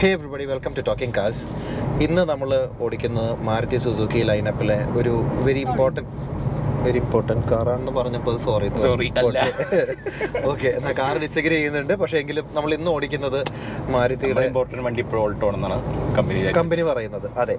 [0.00, 1.40] Hey everybody welcome to talking cars
[2.04, 2.50] ഇന്ന് നമ്മൾ
[2.84, 5.12] ഓടിക്കുന്നത് മാരുതി സുസുക്കി ലൈനപ്പിലെ ഒരു
[5.46, 6.12] വെരി ഇമ്പോർട്ടന്റ്
[6.84, 9.40] വെരി ഇമ്പോർട്ടന്റ് കാറാണെന്ന് പറഞ്ഞപ്പോൾ സോറി സോറി അല്ല.
[10.50, 11.94] ഓക്കെ എന്നാൽ കാർ ഡിസഗ്രി ചെയ്യുന്നുണ്ട്.
[12.02, 13.38] പക്ഷേ എങ്കിലും നമ്മൾ ഇന്ന് ഓടിക്കുന്നത്
[13.94, 15.78] മാരുതിയുടെ ഇമ്പോർട്ടന്റ് വണ്ടി ഇപ്പോൾ ഓൾട്ടോ എന്നാണ്
[16.18, 17.28] കമ്പനി കമ്പനി പറയുന്നത്.
[17.42, 17.56] അതെ.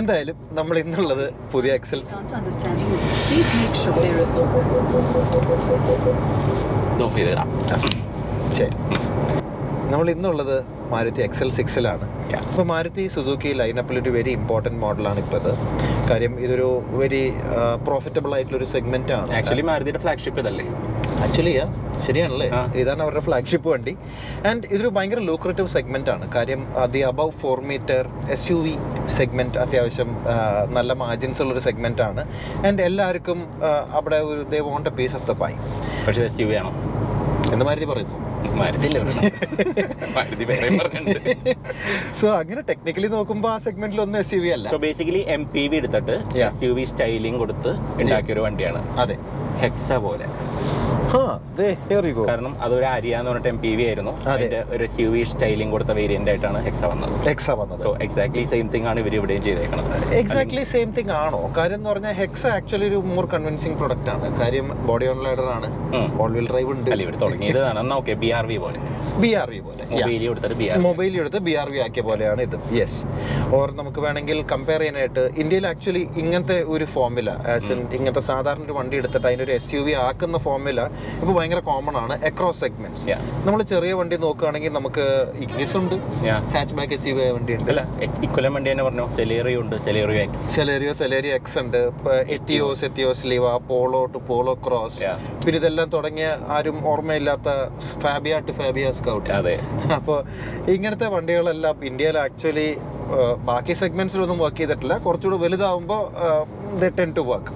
[0.00, 2.12] എന്തായാലും നമ്മൾ ഇന്നുള്ളത് പുതിയ എക്സൽസ്
[8.58, 8.76] ശരി.
[9.92, 10.56] നമ്മൾ ഇന്നുള്ളത്
[10.92, 12.06] മാരുതി എക്സൽ സിക്സിലാണ്.
[12.48, 15.52] അപ്പോൾ മാരുതി സുസുക്കി ലൈനപ്പിൽ ഒരു വെരി ഇമ്പോർട്ടന്റ് മോഡലാണ് ഇപ്പോൾ ഇത്
[16.10, 16.68] കാര്യം ഇതൊരു
[17.00, 17.22] വെരി
[17.86, 19.30] പ്രോഫിറ്റബിൾ ആയിട്ടുള്ള ഒരു സെഗ്മെന്റ് ആണ്.
[19.38, 20.66] ആക്ച്വലി മാരുതിയുടെ ഫ്ലാഗ്ഷിപ്പ് ഇതല്ലേ?
[21.24, 21.54] ആക്ച്വലി
[22.06, 22.48] ശരിയാണല്ലേ.
[22.82, 23.92] ഇതാണ് അവരുടെ ഫ്ലാഗ്ഷിപ്പ് വണ്ടി.
[24.50, 26.24] ആൻഡ് ഇതൊരു ഭയങ്കര ലൂക്രേറ്റീവ് സെഗ്മെന്റ് ആണ്.
[26.36, 26.62] കാര്യം
[26.94, 28.02] the above four metre
[28.36, 28.74] S U V
[29.18, 30.10] segment അത്യാവശ്യം
[30.78, 32.24] നല്ല മാർജിൻസ് ഉള്ള ഒരു സെഗ്മെന്റ് ആണ്.
[32.68, 33.40] ആൻഡ് എല്ലാവർക്കും
[34.00, 35.52] അവിടെ ഒരു they want a piece of the pie
[36.06, 36.72] പക്ഷേ എസ് യു വി ആണോ?
[37.52, 38.16] എന്ന് മാരുതി പറയുന്നു.
[42.20, 44.76] സോ അങ്ങനെ ടെക്നിക്കലി നോക്കുമ്പോൾ ആ സെഗ്മെന്റിൽ ഒന്നും എസ് യു വി അല്ല.
[44.76, 46.16] ബേസിക്കലി എം പി വി എടുത്തിട്ട്.
[46.48, 48.82] എസ് യു വി സ്റ്റൈലിംഗ് കൊടുത്ത് ഉണ്ടാക്കിയ ഒരു വണ്ടിയാണ്.
[49.04, 49.16] അതെ.
[49.62, 50.28] ഹെക്സ പോലെ.
[52.28, 54.12] കാരണം അതൊരു അരിയ എന്ന് പറഞ്ഞിട്ട് എം പി വി ആയിരുന്നു.
[54.32, 57.14] അതിന്റെ ഒരു എസ് വി സ്റ്റൈലിംഗ് കൊടുത്ത വേരിയന്റ് ആയിട്ടാണ് എക്സ വന്നത്.
[57.32, 57.82] എക്സ വന്നത്.
[57.86, 61.40] സോ എക്സാക്ട്ലി സെയിം തിങ് ആണ് ഇവർ ഇവിടെയും ചെയ്തേക്കുന്നത് എക്സാക്ട്ലി സെയിം തിങ് ആണോ?
[61.58, 64.30] കാര്യം എന്ന് പറഞ്ഞാൽ ഹെക്സ ആക്ച്വലി ഒരു മോർ കൺവിൻസിംഗ് പ്രൊഡക്റ്റ് ആണ്.
[64.40, 65.70] കാര്യം ബോഡി ഓൺ ലൈഡർ ആണ്.
[66.22, 66.90] ഓൾ വീൽ ഡ്രൈവ് ഉണ്ട്.
[66.96, 67.80] അല്ല ഇവർ തുടങ്ങിയതാണ്.
[67.84, 68.80] എന്നാ ഓക്കെ ബി ആർ വി പോലെ.
[69.22, 69.78] ബി ആർ വി പോലെ.
[69.92, 70.78] മൊബൈലിൽ കൊടുത്തിട്ട് ബി ആർ
[71.22, 72.56] എടുത്ത് ബി ആർ വി ആക്കിയ പോലെയാണ് ഇത്.
[72.78, 73.00] യെസ്
[73.56, 78.96] ഓർ നമുക്ക് വേണമെങ്കിൽ കമ്പയർ ചെയ്യാനായിട്ട് ഇന്ത്യയിൽ ആക്ച്വലി ഇങ്ങനത്തെ ഒരു ഫോമില ആസ് ഇങ്ങനത്തെ സാധാരണ ഒരു വണ്ടി
[79.00, 80.80] എടുത്തിട്ട് അതിനൊരു എസ് യു വി ആക്കുന്ന ഫോർമുല
[81.20, 83.06] ഇപ്പോൾ ഭയങ്കര കോമൺ ആണ് അക്രോസ് സെഗ്മെന്റ്സ്
[83.46, 85.04] നമ്മൾ ചെറിയ വണ്ടി നോക്കുകയാണെങ്കിൽ നമുക്ക്
[85.44, 85.94] ഇഗ്നിസ് ഉണ്ട്
[86.54, 87.70] ഹാച്ച് ബാക്ക് എസ് യു വണ്ടി ഉണ്ട്
[88.26, 89.04] ഇക്കൊല്ലം വണ്ടി തന്നെ പറഞ്ഞു?
[89.18, 91.80] സെലേറിയോ ഉണ്ട് Celerio X Celerio Celerio X ഉണ്ട്.
[92.36, 95.00] Etios Etios Liva Polo to Polo Cross
[95.44, 97.48] പിന്നെ ഇതെല്ലാം തുടങ്ങിയ ആരും ഓർമ്മയില്ലാത്ത
[98.04, 99.56] ഫാബിയ ടു ഫാബിയ സ്കൗട്ട് അതെ.
[99.98, 100.18] അപ്പോൾ
[100.76, 102.68] ഇങ്ങനത്തെ വണ്ടികളെല്ലാം ഇന്ത്യയിൽ ആക്ച്വലി
[103.50, 104.94] ബാക്കി സെഗ്മെന്റ്സിലൊന്നും വർക്ക് ചെയ്തിട്ടില്ല.
[105.06, 106.02] കുറച്ചുകൂടി വലുതാവുമ്പോൾ
[106.98, 107.52] ടെൻ ടു വർക്ക്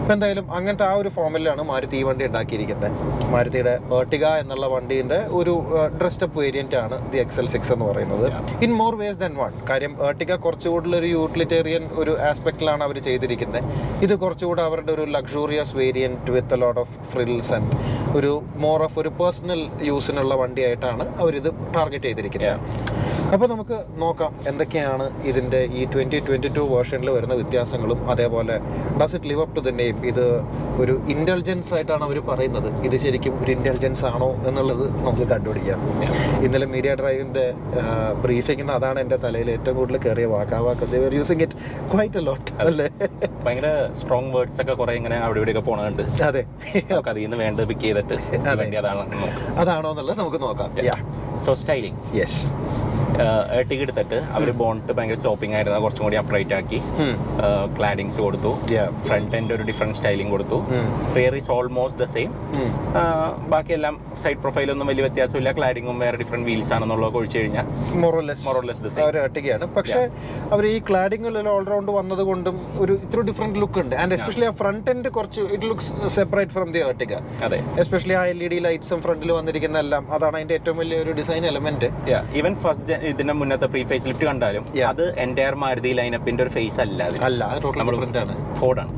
[0.00, 2.90] ഇപ്പം എന്തായാലും അങ്ങനത്തെ ആ ഒരു ഫോമിലാണ് മാരുതി ഈ വണ്ടി ഉണ്ടാക്കിയിരിക്കുന്നത്.
[3.34, 5.54] മാരുതിയുടെ ഏർട്ടിക എന്നുള്ള വണ്ടീന്റെ ഒരു
[6.00, 8.26] ഡ്രസ്ഡപ്പ് വേരിയന്റ് ആണ് ദി എക്സൽ സിക്സ് എന്ന് പറയുന്നത്.
[8.66, 13.62] In more ways than one കാര്യം ഏർട്ടിക കുറച്ചുകൂടി ഒരു യൂട്ടിലിറ്റേറിയൻ ഒരു ആസ്പെക്റ്റിലാണ് അവർ ചെയ്തിരിക്കുന്നത്.
[14.06, 17.72] ഇത് കുറച്ചുകൂടെ അവരുടെ ഒരു luxurious variant with a lot of frills and
[18.18, 18.32] ഒരു
[18.64, 22.60] മോർ ഓഫ് ഒരു പേഴ്സണൽ യൂസിനുള്ള വണ്ടിയായിട്ടാണ് അവരിത് ടാർഗറ്റ് ചെയ്തിരിക്കുന്നത്.
[23.34, 28.56] അപ്പോൾ നമുക്ക് നോക്കാം എന്തൊക്കെയാണ് ഇതിന്റെ ഈ ട്വന്റി ട്വന്റി ടു വേർഷനിൽ വരുന്ന വ്യത്യാസങ്ങളും അതേപോലെ
[29.00, 30.24] does it live up to the name ഇത്
[30.82, 32.68] ഒരു ഇന്റലിജൻസ് ആയിട്ടാണ് അവർ പറയുന്നത്.
[32.86, 35.80] ഇത് ശരിക്കും ഒരു ഇന്റലിജൻസ് ആണോ എന്നുള്ളത് നമുക്ക് കണ്ടുപിടിക്കാം.
[36.44, 37.46] ഇന്നലെ മീഡിയ ഡ്രൈവിന്റെ
[38.24, 41.52] ബ്രീഫിംഗ് അതാണ് എന്റെ തലയിൽ ഏറ്റവും കൂടുതൽ കയറിയ വാക്ക് ആ വാക്ക് they using it
[41.92, 42.88] quite lot അല്ലേ?
[43.44, 46.02] ഭയങ്കര സ്ട്രോങ് വേർഡ്സ് ഒക്കെ കുറെ ഇങ്ങനെ അവിടെ ഇവിടെയൊക്കെ പോണുണ്ട്.
[46.22, 46.44] അതെ.
[47.08, 48.14] അതിൽ നിന്ന് വേണ്ടത് പിക്ക് ചെയ്തിട്ട്
[49.62, 50.70] അതാണോ എന്നുള്ളത് നമുക്ക് നോക്കാം.
[51.46, 52.40] സോ സ്റ്റൈലിംഗ് യെസ്
[53.58, 55.76] ഏർട്ടിക്ക് എടുത്തിട്ട് അവർ ബോണ്ട് ഭയങ്കര സ്റ്റോപ്പിംഗ് ആയിരുന്നു.
[55.84, 56.78] കുറച്ചും കൂടി അപ്രൈറ്റ് ആക്കി.
[57.76, 58.50] ക്ലാഡിങ്സ് കൊടുത്തു.
[59.06, 60.58] ഫ്രണ്ട് എൻഡ് ഒരു ഡിഫറെന്റ് സ്റ്റൈലിംഗ് കൊടുത്തു.
[61.16, 62.30] Rear is almost the same
[63.52, 63.94] ബാക്കിയെല്ലാം
[64.24, 65.52] സൈഡ് പ്രൊഫൈലൊന്നും വലിയ വ്യത്യാസമില്ല.
[65.58, 67.66] ക്ലാഡിങ്ങും വേറെ ഡിഫറെന്റ് വീൽസ് ആണെന്നുള്ളത് ഒഴിച്ചു കഴിഞ്ഞാൽ
[68.04, 68.44] മൊറോലെസ്
[69.78, 70.02] പക്ഷേ
[70.56, 73.96] അവർ ഈ ക്ലാഡിങ്ങിൽ ഓൾറൗണ്ട് വന്നത് കൊണ്ടും ഒരു ഇത്ര ഡിഫറെന്റ് ലുക്ക് ഉണ്ട്.
[74.02, 77.60] ആൻഡ് എസ്പെഷ്യലി ആ ഫ്രണ്ട് എൻഡ് കുറച്ച് it looks separate from the ഒറ്റയ്ക്ക അതെ.
[77.84, 81.44] എസ്പെഷ്യലി ആ എൽ ഇ ഡി ലൈറ്റ്സും ഫ്രണ്ടിൽ വന്നിരിക്കുന്ന എല്ലാം അതാണ് അതിന്റെ ഏറ്റവും വലിയ ഒരു ഡിസൈൻ
[81.50, 81.86] എലമെന്റ്
[82.38, 87.02] ഈവൻ ഫസ്റ്റ് ഇതിന്റെ മുന്നത്തെ പ്രീ ഫേസ് ലിഫ്റ്റ് കണ്ടാലും അത് എന്റയർ മാരുതി ലൈനപ്പിന്റെ ഒരു ഫേസ് അല്ല
[87.28, 87.42] അല്ല
[88.24, 88.34] ആണ്.
[88.60, 88.92] ഫോർഡാണ്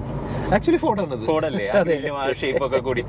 [0.56, 1.64] ആക്ച്വലി ഫോർഡ് ആണ് ഫോർഡ് അല്ലേ?
[2.40, 3.02] ഷേപ്പ് ഒക്കെ കൂടി.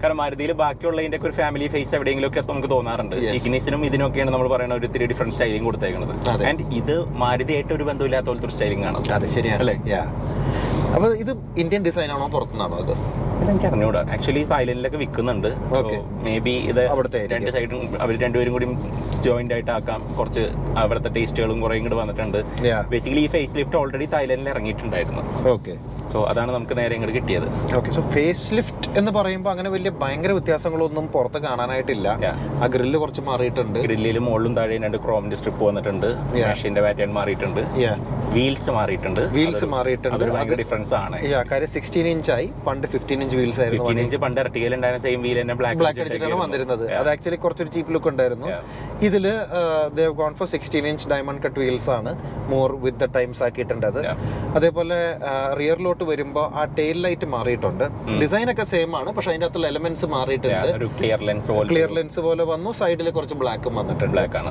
[0.00, 3.16] കാരണം മാരുതിയിൽ ബാക്കിയുള്ളതിന്റെ ഒരു ഫാമിലി ഫേസ് എവിടെയെങ്കിലും ഒക്കെ നമുക്ക് തോന്നാറുണ്ട്.
[3.38, 6.14] ഇഗ്നിസിനും ഇതിനൊക്കെയാണ് നമ്മൾ പറയുന്ന ഒരു ഇത്തിരി ഡിഫറെന്റ് സ്റ്റൈലിംഗ് കൊടുത്തേക്കുന്നത്
[6.50, 6.94] ആൻഡ് ഇത്
[7.24, 9.00] മാരുതിയായിട്ട് ഒരു ബന്ധമില്ലാത്ത പോലത്തെ ഒരു സ്റ്റൈലിംഗ് ആണ്.
[9.18, 9.60] അതെ ശരിയാണ്.
[9.64, 9.76] അല്ലേ?
[10.94, 11.32] അപ്പൊ ഇത്
[11.64, 12.94] ഇന്ത്യൻ ഡിസൈൻ ആണോ പുറത്തുനിന്നാണോ അത്?
[13.52, 15.50] എനിക്ക് അറിഞ്ഞൂടാ ആക്ച്വലി തായ്ലൻഡിലൊക്കെ വിൽക്കുന്നുണ്ട്.
[16.26, 18.68] മേ ബി ഇത് അവിടുത്തെ രണ്ട് സൈഡും അവർ രണ്ടുപേരും കൂടി
[19.26, 20.44] ജോയിന്റ് ആയിട്ട് ആക്കാം കുറച്ച്
[20.82, 22.40] അവിടുത്തെ ടേസ്റ്റുകളും കുറെ ഇങ്ങോട്ട് വന്നിട്ടുണ്ട്.
[22.92, 25.24] ബേസിക്കലി ഈ ഫേസ് ലിഫ്റ്റ് ഓൾറെഡി തായ്ലൻഡിൽ ഇറങ്ങിയിട്ടുണ്ടായിരുന്നു.
[25.54, 25.74] ഓക്കെ
[26.12, 27.44] സോ അതാണ് നമുക്ക് നേരെ ഇങ്ങോട്ട് കിട്ടിയത്.
[27.78, 32.08] ഓക്കെ സോ ഫേസ് ലിഫ്റ്റ് എന്ന് പറയുമ്പോൾ അങ്ങനെ വലിയ ഭയങ്കര വ്യത്യാസങ്ങളൊന്നും പുറത്ത് കാണാനായിട്ടില്ല.
[32.62, 33.78] ആ ഗ്രില്ല് കുറച്ച് മാറിയിട്ടുണ്ട്.
[33.86, 36.08] ഗ്രില്ലിൽ മുകളിലും താഴെയും രണ്ട് ക്രോമിന്റെ സ്ട്രിപ്പ് വന്നിട്ടുണ്ട്.
[36.32, 37.60] മെഷീന്റെ പാറ്റേൺ മാറിയിട്ടുണ്ട്.
[38.36, 39.22] വീൽസ് മാറിയിട്ടുണ്ട്.
[39.36, 40.24] വീൽസ് മാറിയിട്ടുണ്ട്.
[40.34, 41.18] ഭയങ്കര ഡിഫറൻസ് ആണ്.
[41.52, 42.48] കാര്യം സിക്സ്റ്റീൻ ഇഞ്ച് ആയി.
[42.66, 46.00] പണ്ട് ഫിഫ്റ്റീൻ ഇഞ്ച് വീൽസ് ആയിരുന്നു ഫിഫ്റ്റീൻ ഇഞ്ച് പണ്ട് ഇറട്ടികയിൽ ഉണ്ടായിരുന്ന സെയിം വീൽ തന്നെ ബ്ലാക്ക് ബ്ലാക്ക്
[46.04, 46.84] അടിച്ചിട്ടാണ് വന്നിരുന്നത്.
[47.00, 48.48] അത് ആക്ച്വലി കുറച്ചൊരു ചീപ്പ് ലുക്ക് ഉണ്ടായിരുന്നു.
[49.08, 49.26] ഇതിൽ
[49.98, 52.12] they've gone for sixteen inch diamond cut wheels ആണ്
[52.52, 54.00] മോർ വിത്ത് ദ ടൈംസ് ആക്കിയിട്ടുണ്ട് അത്
[54.58, 54.98] അതേപോലെ
[55.60, 57.84] റിയറിലോട്ട് വരുമ്പോൾ ആ ടെയിൽ ലൈറ്റ് മാറിയിട്ടുണ്ട്.
[58.22, 60.86] ഡിസൈൻ ഒക്കെ സെയിം ആണ് പക്ഷെ അതിന്റെ അകത്തുള്ള എലമെന്റ്സ് മാറിയിട്ടുണ്ട്.
[61.00, 62.72] ക്ലിയർ ലെൻസ് ക്ലിയർ ലെൻസ് പോലെ വന്നു.
[62.80, 64.12] സൈഡിൽ കുറച്ച് ബ്ലാക്കും വന്നിട്ടുണ്ട്.
[64.16, 64.50] ബ്ലാക്ക് ആണ്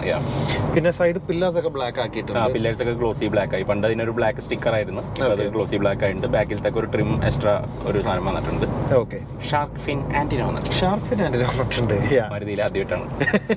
[0.76, 2.54] പിന്നെ സൈഡ് പില്ലേഴ്സ് ഒക്കെ ബ്ലാക്ക് ആക്കിയിട്ടുണ്ട്.
[2.56, 3.66] പില്ലേഴ്സ് ഒക്കെ ഗ്ലോസി ബ്ലാക്ക് ആയി.
[3.72, 5.04] പണ്ട് അതിനൊരു ബ്ലാക്ക് സ്റ്റിക്കർ ആയിരുന്നു.
[5.28, 5.44] അത്.
[5.56, 6.30] ഗ്ലോസി ബ്ലാക്ക് ആയിട്ടുണ്ട്.
[6.38, 7.56] ബാക്കിലത്തെ ഒരു ട്രിം എക്സ്ട്രാ
[7.90, 8.66] ഒരു സാധനം വന്നിട്ടുണ്ട്.
[9.00, 9.18] ഓക്കെ
[9.50, 10.77] ഷാർക്ക് ഫിൻ ആന്റിന വന്നിട്ടുണ്ട്.
[10.80, 11.94] ഷാർക്ക് ഫിൻ ആൻഡ് വന്നിട്ടുണ്ട്.
[12.33, 13.06] മാരുതിയിൽ ആദ്യമായിട്ടാണ്.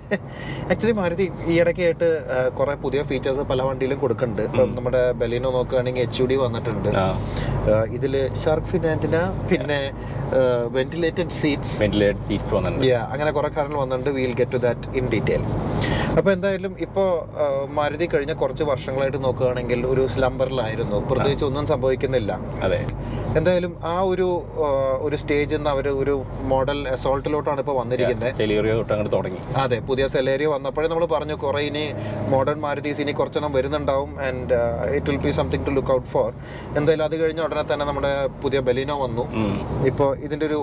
[0.72, 2.08] ആക്ച്വലി മാരുതി ഈ ഇടയ്ക്കായിട്ട്
[2.58, 4.42] കുറെ പുതിയ ഫീച്ചേഴ്സ് പല വണ്ടിയിലും കൊടുക്കുന്നുണ്ട്.
[4.48, 6.90] ഇപ്പം നമ്മുടെ ബലീനോ നോക്കുകയാണെങ്കിൽ എച്ച് യു ഡി വന്നിട്ടുണ്ട്.
[7.98, 9.16] ഇതിൽ ഷാർക്ക് ഫിൻ ആന്റിന
[9.52, 9.80] പിന്നെ
[10.78, 12.86] വെന്റിലേറ്റഡ് സീറ്റ്സ് വെന്റിലേറ്റഡ് സീറ്റ്സ് വന്നിട്ടുണ്ട്.
[13.14, 14.12] അങ്ങനെ കുറെ കാര്യങ്ങൾ വന്നിട്ടുണ്ട്.
[14.18, 15.44] We'll get to that in detail
[16.18, 17.02] അപ്പോൾ എന്തായാലും ഇപ്പോ
[17.78, 22.32] മാരുതി കഴിഞ്ഞ കുറച്ച് വർഷങ്ങളായിട്ട് നോക്കുകയാണെങ്കിൽ ഒരു സ്ലംബറിലായിരുന്നു പ്രത്യേകിച്ച് ഒന്നും സംഭവിക്കുന്നില്ല.
[22.66, 22.80] അതെ.
[23.38, 24.26] എന്തായാലും ആ ഒരു
[25.06, 26.14] ഒരു സ്റ്റേജിൽ നിന്ന് അവർ ഒരു
[26.52, 29.40] മോഡൽ അസോൾട്ടിലോട്ടാണ് ഇപ്പോൾ വന്നിരിക്കുന്നത് സെലേറിയോ തൊട്ട് അങ്ങോട്ട് തുടങ്ങി.
[29.62, 31.84] അതെ പുതിയ സെലേറിയോ വന്നപ്പോഴേ നമ്മൾ പറഞ്ഞു കുറേ ഇനി
[32.34, 34.58] മോഡേൺ മാരുതീസ് ഇനി കുറച്ചെണ്ണം വരുന്നുണ്ടാവും and
[34.96, 36.30] it will be something to look out for
[36.80, 38.12] എന്തായാലും അത് കഴിഞ്ഞ ഉടനെ തന്നെ നമ്മുടെ
[38.44, 39.26] പുതിയ ബലിനോ വന്നു.
[39.90, 40.60] ഇപ്പോൾ ഇതിന്റെ ഒരു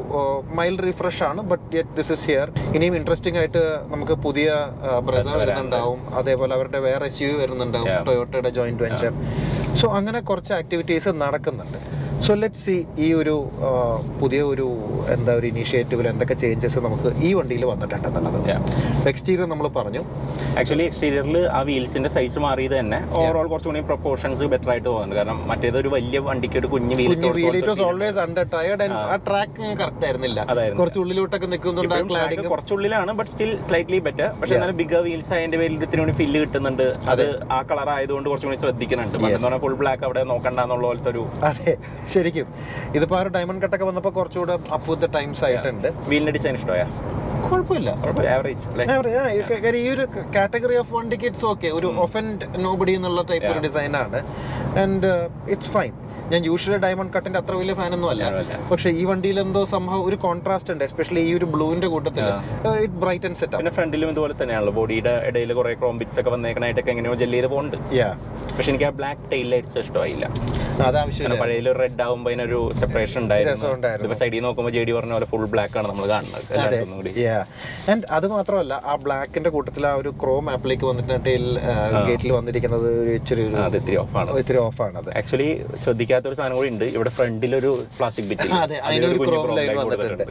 [0.59, 3.63] മൈൽഡ് റിഫ്രഷ് ആണ് but yet this is here ഇനിയും ഇൻട്രസ്റ്റിംഗ് ആയിട്ട്
[3.93, 4.49] നമുക്ക് പുതിയ
[5.09, 6.01] ബ്രസ വരുന്നുണ്ടാവും.
[6.21, 7.89] അതേപോലെ അവരുടെ വേറെ എസ് യു വരുന്നുണ്ടാവും.
[8.09, 9.13] ടൊയോട്ടയുടെ ജോയിന്റ് വെഞ്ചർ
[9.81, 11.79] സോ അങ്ങനെ കുറച്ച് ആക്ടിവിറ്റീസ് നടക്കുന്നുണ്ട്.
[12.25, 12.73] സോ ലെറ്റ് സി
[13.05, 13.33] ഈ ഒരു
[14.21, 14.65] പുതിയ ഒരു
[15.13, 18.49] എന്താ ഒരു ഇനീഷ്യേറ്റീവിൽ എന്തൊക്കെ ചേഞ്ചസ് നമുക്ക് ഈ വണ്ടിയിൽ വന്നിട്ടുണ്ടെന്നുള്ളത്.
[19.11, 20.01] എക്സ്റ്റീരിയർ നമ്മൾ പറഞ്ഞു.
[20.59, 22.99] ആക്ച്വലി എക്സ്റ്റീരിയറിൽ ആ വീൽസിന്റെ സൈസ് മാറിയത് തന്നെ.
[23.21, 25.15] ഓവറോൾ കുറച്ചുകൂടി പ്രൊപ്പോർഷൻസ് ബെറ്റർ ആയിട്ട് പോകുന്നുണ്ട്.
[25.19, 28.83] കാരണം മറ്റേത് ഒരു വലിയ വണ്ടിക്ക് ഒരു കുഞ്ഞു കുഞ്ഞു wheel it was wheel always under tyred
[28.87, 29.17] and ആ.
[29.29, 30.39] ട്രാക്ക് കറക്റ്റ് ആയിരുന്നില്ല.
[30.53, 30.81] അതായിരുന്നു.
[30.83, 34.55] കുറച്ച് ഉള്ളിലോട്ടൊക്കെ നിൽക്കുന്നുണ്ട് ആ ക്ലാഡിങ് കുറച്ചുള്ളിലാണ് ബട്ട് സ്റ്റിൽ സ്ലൈറ്റ്ലി ബെറ്റർ പക്ഷെ.
[34.59, 36.85] എന്നാലും ബിഗർ വീൽസ് അതിന്റെ പേരിൽ ഇത്തിരി കൂടി ഫില്ല് കിട്ടുന്നുണ്ട്.
[37.15, 37.25] അത്.
[37.57, 39.17] ആ കളർ ആയതുകൊണ്ട് കുറച്ചുകൂടി ശ്രദ്ധിക്കുന്നുണ്ട്.
[39.65, 41.71] ഫുൾ ബ്ലാക്ക് അവിടെ നോക്കണ്ടെന്നുള്ള പോലത്തെ ഒരു അതെ.
[42.13, 42.47] ശരിക്കും.
[42.95, 45.87] ഇതിപ്പോ ആ ഒരു ഡയമണ്ട് കട്ടൊക്കെ വന്നപ്പോൾ കുറച്ചുകൂടെ അപ്പ് ടൈംസ് ആയിട്ടുണ്ട്.
[46.07, 46.83] വീലിന്റെ ഡിസൈൻ ഇഷ്ടമായ?
[47.51, 47.89] കുഴപ്പമില്ല.
[48.35, 50.05] ആവറേജ് ഈ ഒരു
[50.35, 51.87] കാറ്റഗറി ഓഫ് വണ്ടിക്ക് ഇറ്റ്സ് ഓക്കെ ഒരു.
[52.05, 54.21] ഒഫൻഡ് നോബഡി എന്നുള്ള ടൈപ്പ് ഒരു ആണ്.
[54.83, 55.09] ആൻഡ്
[55.55, 55.93] ഇറ്റ്സ് ഫൈൻ
[56.31, 58.23] ഞാൻ യൂഷ്വലി ഡയമണ്ട് കട്ടിന്റെ അത്ര വലിയ ഫാൻ ഒന്നും അല്ല.
[58.71, 62.25] പക്ഷേ ഈ വണ്ടിയിൽ എന്തോ സംഭവം ഒരു കോൺട്രാസ്റ്റ് ഉണ്ട് എസ്പെഷ്യലി ഈ ഒരു ബ്ലൂവിന്റെ കൂട്ടത്തിൽ
[62.83, 64.73] ഇറ്റ് ബ്രൈറ്റ് ആൻഡ് സെറ്റ് പിന്നെ ഫ്രണ്ടിലും ഇതുപോലെ തന്നെയാണല്ലോ.
[64.79, 67.77] ബോഡിയുടെ ഇടയിൽ കുറെ ക്രോം ബിറ്റ്സ് ഒക്കെ വന്നേക്കണായിട്ടൊക്കെ എങ്ങനെയോ ജെല്ല് ചെയ്ത് പോകുന്നുണ്ട്
[68.57, 70.25] പക്ഷെ എനിക്ക് ആ ബ്ലാക്ക് ടെയിൽ ലൈറ്റ്സ് ഇഷ്ടമായില്ല.
[71.41, 74.13] പഴയ റെഡ് ആകുമ്പോൾ അതിനൊരു സെപ്പറേഷൻ ഉണ്ടായിരുന്നു.
[74.21, 76.93] സൈഡിൽ നോക്കുമ്പോൾ ജെ ഡി പറഞ്ഞ പോലെ ഫുൾ ബ്ലാക്ക് ആണ് നമ്മൾ കാണുന്നത്.
[76.99, 77.13] കൂടി
[77.91, 81.15] ആൻഡ് അത് മാത്രമല്ല ആ ബ്ലാക്കിന്റെ കൂട്ടത്തിൽ ആ ഒരു ക്രോം ആപ്പിലേക്ക് വന്നിട്ട്
[82.09, 83.45] ഗേറ്റിൽ വന്നിരിക്കുന്നത് ഒരു ഇച്ചിരി
[83.79, 84.37] ഇത്തിരി ഓഫാണ്.
[84.43, 85.49] ഇത്തിരി ഓഫ് ആണ് അത് ആക്ച്വലി
[85.83, 86.85] ശ്രദ്ധിക്കാത്ത ഒരു സാധനം കൂടി ഉണ്ട്.
[86.97, 90.25] ഇവിടെ ഫ്രണ്ടിൽ ഒരു പ്ലാസ്റ്റിക് ബിറ്റ് അതെ അതിനൊരു ക്രോം ലൈൻ വന്നിട്ടുണ്ട്.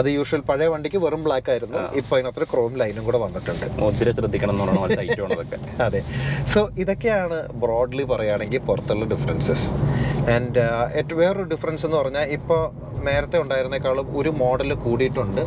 [0.00, 1.78] അത് യൂഷ്വൽ പഴയ വണ്ടിക്ക് വെറും ബ്ലാക്ക് ആയിരുന്നു.
[2.00, 3.66] ഇപ്പൊ അതിനകത്തൊരു ക്രോം ലൈനും കൂടെ വന്നിട്ടുണ്ട്.
[3.88, 5.58] ഒത്തിരി ശ്രദ്ധിക്കണം എന്ന് പറഞ്ഞ പോലെ അതൊക്കെ?
[5.86, 6.00] അതെ.
[6.52, 9.66] സോ ഇതൊക്കെയാണ് ബ്രോഡ്ലി പറയുകയാണെങ്കിൽ പുറത്തുള്ള ഡിഫറൻസസ്
[10.36, 12.62] ആൻഡ് വേറൊരു ഡിഫറൻസ് എന്ന് പറഞ്ഞാൽ ഇപ്പോൾ
[13.08, 15.42] നേരത്തെ ഉണ്ടായിരുന്നേക്കാളും ഒരു മോഡൽ കൂടിയിട്ടുണ്ട്.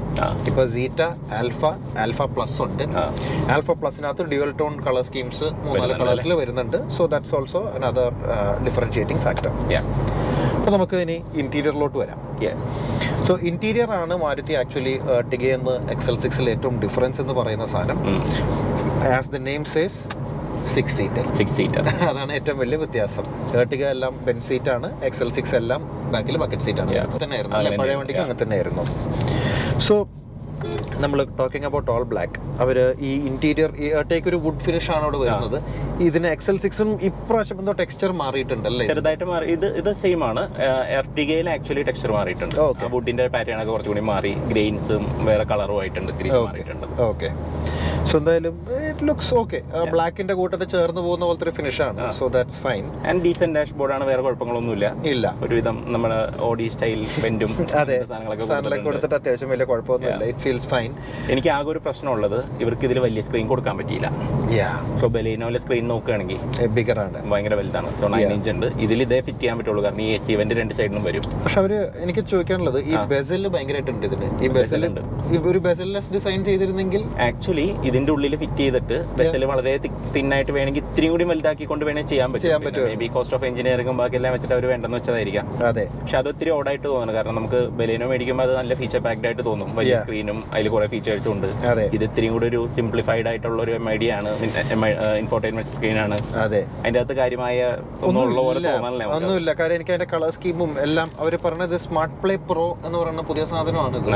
[0.50, 1.02] ഇപ്പോൾ സീറ്റ
[1.40, 1.64] ആൽഫ
[2.04, 2.84] ആൽഫ പ്ലസ് ഉണ്ട്.
[3.56, 6.80] ആൽഫ പ്ലസിനകത്ത് ഡ്യുവൽ ടോൺ കളർ സ്കീംസ് മൂന്നാൽ കളേഴ്സിൽ വരുന്നുണ്ട്.
[6.98, 8.12] So that's also another
[8.68, 9.78] differentiating factor അപ്പൊ
[10.58, 12.20] അപ്പോൾ നമുക്ക് ഇനി ഇന്റീരിയറിലോട്ട് വരാം.
[13.28, 14.94] സോ ഇന്റീരിയർ ആണ് മാരുതി ആക്ച്വലി
[15.32, 18.00] ടിഗയെന്ന് എക്സൽ സിക്സിൽ ഏറ്റവും ഡിഫറൻസ് എന്ന് പറയുന്ന സാധനം.
[19.18, 20.00] As the name says
[20.76, 23.26] six seater six seater അതാണ് ഏറ്റവും വലിയ വ്യത്യാസം.
[23.62, 25.82] ഏർട്ടിക എല്ലാം ബെൻ സീറ്റ് ആണ് എക്സൽ സിക്സ് എല്ലാം
[26.14, 26.92] ബാക്കിൽ ബക്കറ്റ് സീറ്റ് ആണ്.
[27.24, 27.78] തന്നെയായിരുന്നു അല്ലേ?
[27.82, 28.86] പഴയ വണ്ടിക്ക് അങ്ങനെ തന്നെയായിരുന്നു
[29.88, 29.96] സോ
[31.04, 32.78] നമ്മൾ ടോക്കിംഗ് അബൌട്ട് ഓൾ ബ്ലാക്ക് അവർ
[33.10, 35.58] ഈ ഇന്റീരിയർ ഏർട്ടേക്ക് ഒരു വുഡ് ഫിനിഷ് ആണ് അവിടെ വരുന്നത്.
[36.08, 38.86] ഇതിന് എക്സൽ സിക്സും ഇപ്രാവശ്യം എന്തോ ടെക്സ്ചർ മാറിയിട്ടുണ്ട് അല്ലേ?
[38.92, 39.48] ചെറുതായിട്ട് മാറി.
[39.56, 40.44] ഇത് ഇത് സെയിം ആണ്.
[41.00, 42.58] എർട്ടിഗയിൽ ആക്ച്വലി ടെക്സ്ചർ മാറിയിട്ടുണ്ട്.
[42.96, 44.34] വുഡിന്റെ പാറ്റേൺ ഒക്കെ കുറച്ചുകൂടി മാറി.
[44.52, 46.12] ഗ്രെയിൻസും വേറെ കളറും ആയിട്ടുണ്ട്
[46.48, 46.88] മാറിയിട്ടുണ്ട്.
[47.10, 47.30] ഓക്കെ
[48.10, 48.56] സോ എന്തായാലും
[48.90, 49.60] ഇറ്റ് ലുക്സ് ഓക്കെ
[49.94, 52.08] ബ്ലാക്കിന്റെ കൂട്ടത്തിൽ ചേർന്ന് പോകുന്ന പോലത്തെ ഒരു ഫിനിഷ് ആണ്.
[52.20, 54.88] So that's fine and decent dash ആണ് വേറെ കുഴപ്പങ്ങളൊന്നുമില്ല.
[55.14, 55.26] ഇല്ല.
[55.46, 56.20] ഒരുവിധം നമ്മുടെ
[56.50, 57.52] ഓഡി സ്റ്റൈൽ പെന്റും
[57.82, 57.98] അതെ.
[58.10, 58.84] സാധനങ്ങളൊക്കെ.
[58.88, 60.24] കൊടുത്തിട്ട് അത്യാവശ്യം വലിയ കുഴപ്പമൊന്നുമില്ല.
[60.34, 60.92] ഇറ്റ് ഫീൽസ് ഫൈൻ
[61.34, 64.08] എനിക്ക് ആകെ ഒരു പ്രശ്നമുള്ളത് ഇവർക്ക് ഇതിൽ വലിയ സ്ക്രീൻ കൊടുക്കാൻ പറ്റിയില്ല.
[65.02, 66.40] സോ ബെലീനോയിലെ സ്ക്രീൻ നോക്കുകയാണെങ്കിൽ
[66.78, 67.90] ബിഗറാണ് ഭയങ്കര വലുതാണ്.
[68.02, 68.68] സോ നയൻ ഇഞ്ച് ഉണ്ട്.
[68.86, 69.84] ഇതിൽ ഇതേ ഫിറ്റ് ചെയ്യാൻ പറ്റുള്ളൂ.
[69.86, 71.24] കാരണം ഈ എ സി ഇവന്റ് രണ്ട് സൈഡിലും വരും.
[71.46, 71.74] പക്ഷെ അവർ
[72.04, 74.30] എനിക്ക് ചോദിക്കാനുള്ളത് ഈ ബെസിൽ ഭയങ്കരമായിട്ടുണ്ട് ഇതിന്.
[74.46, 74.86] ഈ ബെസിൽ.
[75.52, 79.74] ഒരു ബെസൽലെസ് ഡിസൈൻ ചെയ്തിരുന്നെങ്കിൽ ആക്ച്വലി ഇതിന്റെ ഉള്ളിൽ ഫിറ്റ് ചെയ്തിട്ട് ബെസൽ വളരെ
[80.18, 82.86] തിന്നായിട്ട് വേണമെങ്കിൽ ഇത്രയും കൂടി വലുതാക്കിക്കൊണ്ട് കൊണ്ട് ചെയ്യാൻ ചെയ്യാൻ പറ്റും.
[82.90, 85.46] മേ ബി കോസ്റ്റ് ഓഫ് എഞ്ചിനീയറിംഗും ബാക്കി എല്ലാം വെച്ചിട്ട് അവർ വേണ്ടെന്ന് വെച്ചതായിരിക്കാം.
[85.70, 85.86] അതെ.
[86.02, 87.16] പക്ഷെ അത് ഒത്തിരി ഓടായിട്ട് തോന്നുന്നു.
[87.18, 89.70] കാരണം നമുക്ക് ബലേനോ മേടിക്കുമ്പോൾ അത് നല്ല ഫീച്ചർ പാക്ഡ് ആയിട്ട് തോന്നും.
[89.80, 89.98] വലിയ.
[90.06, 91.48] സ്ക്രീനും അതിൽ കുറെ ഫീച്ചേഴ്സും ഉണ്ട്
[91.98, 94.32] ഇത് ഇത്രയും കൂടി ഒരു സിംപ്ലിഫൈഡ് ആയിട്ടുള്ള ഒരു എം ഐ ഡി ആണ്.
[95.24, 96.62] ഇൻഫോർടൈൻമെന്റ് സ്ക്രീനാണ് അതെ.
[96.80, 97.58] അതിന്റെ അകത്ത് കാര്യമായ
[98.10, 99.54] ഒന്നുമില്ല.
[99.62, 103.98] കാര്യം എനിക്ക് അതിന്റെ കളർ സ്കീമും എല്ലാം അവർ പറഞ്ഞത് സ്മാർട്ട് പ്ലേ പ്രോ എന്ന് പറയുന്ന പുതിയ സാധനമാണ്
[104.02, 104.12] ഇത്.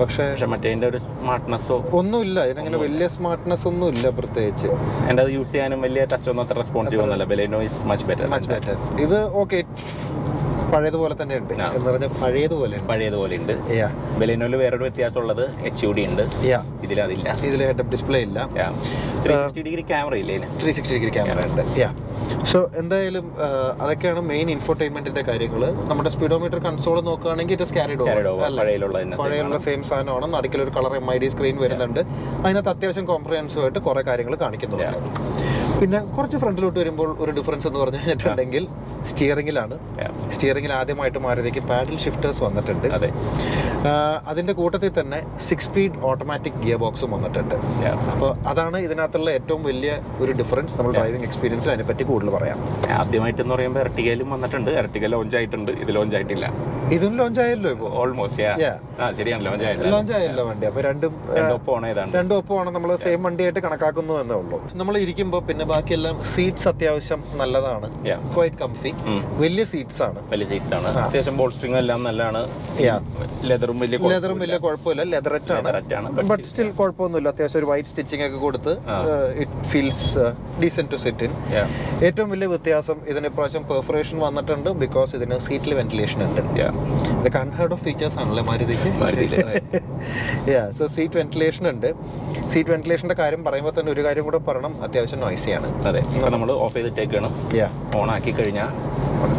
[0.00, 2.44] പക്ഷെ മറ്റേ ഒരു സ്മാർട്ട്നെസ്സോ ഒന്നുമില്ല.
[2.50, 4.68] ഇതിനങ്ങനെ വലിയ സ്മാർട്ട്നെസ് ഒന്നും ഇല്ല പ്രത്യേകിച്ച്.
[5.10, 7.26] എന്റെ അത് യൂസ് ചെയ്യാനും വലിയ ടച്ച് ഒന്നും അത്ര റെസ്പോൺസീവ് ഒന്നുമല്ല.
[7.32, 9.60] Baleno is much better much better ഇത് ഓക്കെ
[10.74, 13.54] പഴയതുപോലെ തന്നെ ഉണ്ട് എന്ന് പറഞ്ഞാൽ പഴയതുപോലെ പഴയതുപോലെ ഉണ്ട്
[14.20, 16.24] ബലേനോയിൽ വേറൊരു വ്യത്യാസം ഉള്ളത് എച്ച് യു ഡി ഉണ്ട്.
[16.86, 18.38] ഇതിൽ അതില്ല ഇതിൽ ഹെഡ് ഡിസ്പ്ലേ ഇല്ല.
[19.24, 20.36] ത്രീ സിക്സ്റ്റി ഡിഗ്രി ക്യാമറ ഇല്ലേ?
[20.62, 21.62] ത്രീ സിക്സ്റ്റി ഡിഗ്രി ക്യാമറ ഉണ്ട്.
[21.82, 21.90] യാ
[22.50, 23.26] സോ എന്തായാലും
[23.82, 28.04] അതൊക്കെയാണ് മെയിൻ ഇൻഫോർടൈൻമെന്റിന്റെ കാര്യങ്ങൾ നമ്മുടെ സ്പീഡോമീറ്റർ കൺസോൾ നോക്കുകയാണെങ്കിൽ ഇറ്റ് ക്യാരിഡ്
[28.60, 29.58] പഴയുള്ള.
[29.66, 30.28] സെയിം സാധനമാണ്.
[30.36, 32.00] നടുക്കിൽ ഒരു colour M I D screen വരുന്നുണ്ട്.
[32.44, 35.00] അതിനകത്ത് അത്യാവശ്യം കോംപ്രഹെൻസീവ് ആയിട്ട് കുറെ കാര്യങ്ങൾ കാണിക്കുന്നുണ്ട്.
[35.80, 38.64] പിന്നെ കുറച്ച് ഫ്രണ്ടിലോട്ട് വരുമ്പോൾ ഒരു ഡിഫറൻസ് എന്ന് പറഞ്ഞു കഴിഞ്ഞിട്ടുണ്ടെങ്കിൽ
[39.10, 39.74] സ്റ്റിയറിംഗിലാണ്
[40.34, 42.88] സ്റ്റിയറിംഗിൽ ആദ്യമായിട്ട് മാറിയതേക്ക് പാഡിൽ ഷിഫ്റ്റേഴ്സ് വന്നിട്ടുണ്ട്.
[44.30, 47.56] അതിന്റെ കൂട്ടത്തിൽ തന്നെ സിക്സ് സ്പീഡ് ഓട്ടോമാറ്റിക് ഗിയർ ബോക്സും വന്നിട്ടുണ്ട്.
[48.14, 49.92] അപ്പോൾ അതാണ് ഇതിനകത്തുള്ള ഏറ്റവും വലിയ
[50.24, 50.92] ഒരു ഡിഫറൻസ് നമ്മൾ.
[50.98, 52.58] ഡ്രൈവിംഗ് എക്സ്പീരിയൻസിൽ അതിനെപ്പറ്റി കൂടുതൽ പറയാം.
[53.00, 54.70] ആദ്യമായിട്ട് എന്ന് പറയുമ്പോൾ ഇരട്ടികയിലും വന്നിട്ടുണ്ട്.
[54.80, 55.72] ഇരട്ടിക ലോഞ്ച് ആയിട്ടുണ്ട്.
[55.82, 56.46] ഇത് ലോഞ്ച് ആയിട്ടില്ല.
[56.96, 59.90] ഇതും ലോഞ്ച് ആയല്ലോ ഇപ്പോൾ ഓൾമോസ്റ്റ് ആ ശരിയാണ് ലോഞ്ച് ആയല്ലോ.
[59.94, 60.64] ലോഞ്ച് ആയല്ലോ വണ്ടി.
[60.70, 62.14] അപ്പോൾ രണ്ടും ആ, ഏതാണ് ഏതാണ്ട്.
[62.18, 64.58] രണ്ടും ഒപ്പമാണ് നമ്മൾ സെയിം വണ്ടിയായിട്ട് കണക്കാക്കുന്നു എന്നേ ഉള്ളൂ.
[64.80, 67.88] നമ്മൾ ഇരിക്കുമ്പോൾ പിന്നെ ബാക്കിയെല്ലാം സീറ്റ്സ് അത്യാവശ്യം നല്ലതാണ്.
[68.34, 68.92] ക്വൈറ്റ് കംഫി
[69.42, 70.20] വലിയ സീറ്റ്സ് ആണ്.
[70.32, 70.88] വലിയ സീറ്റ്സ് ആണ്.
[71.06, 72.42] അത്യാവശ്യം ബോൾസ്ട്രിങ് എല്ലാം നല്ലതാണ്.
[73.50, 75.02] ലെതറും വലിയ ലെതറും വലിയ കുഴപ്പമില്ല.
[75.14, 75.54] ലെതററ്റ്
[75.98, 76.10] ആണ്.
[76.32, 77.28] ബട്ട് സ്റ്റിൽ കുഴപ്പമൊന്നുമില്ല.
[77.34, 78.74] അത്യാവശ്യം ഒരു വൈറ്റ് സ്റ്റിച്ചിങ് ഒക്കെ കൊടുത്ത്
[79.44, 80.26] it feels
[80.62, 81.32] decent to sit in.
[82.06, 86.40] ഏറ്റവും വലിയ വ്യത്യാസം ഇതിന് ഇപ്രാവശ്യം പെർഫറേഷൻ വന്നിട്ടുണ്ട് ബിക്കോസ് ഇതിന് സീറ്റിൽ വെന്റിലേഷൻ ഉണ്ട്.
[87.18, 88.90] ഇതൊക്കെ അൺഹേർഡ് ഓഫ് ഫീച്ചേഴ്സ് ആണല്ലേ മാരുതിക്ക്?
[89.02, 89.34] മാരുതിയിൽ,
[90.52, 91.88] യാ സോ സീറ്റ് വെന്റിലേഷൻ ഉണ്ട്.
[92.52, 94.74] സീറ്റ് വെന്റിലേഷന്റെ കാര്യം പറയുമ്പോൾ തന്നെ ഒരു കാര്യം കൂടെ പറയണം.
[94.86, 96.02] അത്യാവശ്യം നോയ്സിയാണ് അതെ
[96.36, 97.30] നമ്മൾ ഓഫ് ചെയ്തിട്ടേക്കാണ്.
[98.00, 98.70] ഓൺ ആക്കി കഴിഞ്ഞാൽ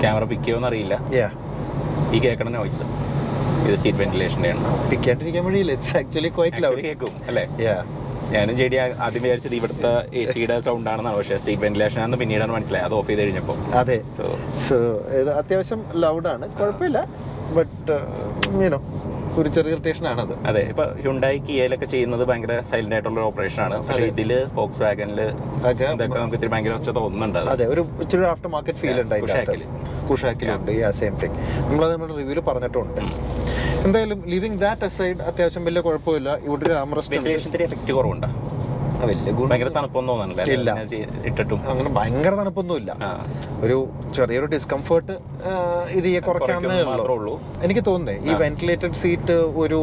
[0.03, 0.95] ക്യാമറ പിക്ക് ചെയ്യുമെന്ന് അറിയില്ല
[2.15, 2.83] ഈ കേൾക്കണ നോയ്സ്
[3.67, 5.71] ഇത് സീറ്റ് വെന്റിലേഷന്റെ ആണ് പിക്കാണ്ടിരിക്കാൻ വഴിയില്ല.
[5.77, 7.43] ഇറ്റ്സ് ആക്ച്വലി ക്വൈറ്റ് ലൗഡ് കേൾക്കും അല്ലേ?
[7.65, 7.75] യാ
[8.35, 11.17] ഞാനും ചെടി ആദ്യം വിചാരിച്ചത് ഇവിടുത്തെ എ സിയുടെ സൗണ്ട് ആണെന്നാണ്.
[11.19, 12.87] പക്ഷേ സീറ്റ് വെന്റിലേഷൻ ആണെന്ന് പിന്നീടാണ് മനസ്സിലായത്.
[12.89, 13.57] അത് ഓഫ് ചെയ്ത് കഴിഞ്ഞപ്പോൾ.
[13.81, 13.97] അതെ.
[14.67, 14.77] സോ
[15.41, 17.01] അത്യാവശ്യം ലൗഡാണ് കുഴപ്പമില്ല.
[17.57, 17.97] ബട്ട്
[18.63, 18.79] യുനോ
[19.39, 23.87] ഒരു ചെറിയ ഇറിറ്റേഷൻ അത് അതെ ഇപ്പൊ ഹുണ്ടായി കിയയിലൊക്കെ ചെയ്യുന്നത് ഭയങ്കര സൈലന്റ് ആയിട്ടുള്ള ഓപ്പറേഷൻ ആണ്.
[23.87, 24.03] പക്ഷേ.
[24.03, 27.65] ഇതിൽ ഫോക്സ് വാഗനിൽ ഇതൊക്കെ നമുക്ക് ഇത്തിരി ഭയങ്കര ഒച്ച തോന്നുന്നുണ്ട് അതെ.
[27.65, 29.15] ഒരു ഇച്ചിരി ആഫ്റ്റർ മാർക്കറ്റ് ഫീൽ ഉണ്ട്.
[30.09, 31.35] കുഷാക്കിലുണ്ട് യാ സെയിം തിങ്
[31.69, 33.01] നമ്മളത് നമ്മുടെ റിവ്യൂൽ പറഞ്ഞിട്ടുണ്ട്.
[33.85, 36.29] എന്തായാലും ലിവിങ് ദാറ്റ് അസൈഡ് അത്യാവശ്യം വലിയ കുഴപ്പമില്ല.
[36.45, 36.73] ഇവിടെ
[37.33, 38.29] ഇത്തിരി എഫക്റ്റ് കുറവുണ്ടോ?
[39.09, 39.49] വലിയ ഗുണം.
[39.51, 40.23] ഭയങ്കര തണുപ്പൊന്നും
[40.57, 40.71] ഇല്ല.
[41.29, 41.59] ഇട്ടിട്ടും.
[41.71, 42.91] അങ്ങനെ ഭയങ്കര തണുപ്പൊന്നും ഇല്ല
[43.65, 43.77] ഒരു
[44.17, 45.13] ചെറിയൊരു ഡിസ്കംഫേർട്ട്
[45.99, 46.77] ഇത് കുറയ്ക്കാന്നേ
[47.15, 47.35] ഉള്ളൂ.
[47.65, 49.79] എനിക്ക് തോന്നുന്നേ ഈ വെന്റിലേറ്റഡ് സീറ്റ് ഒരു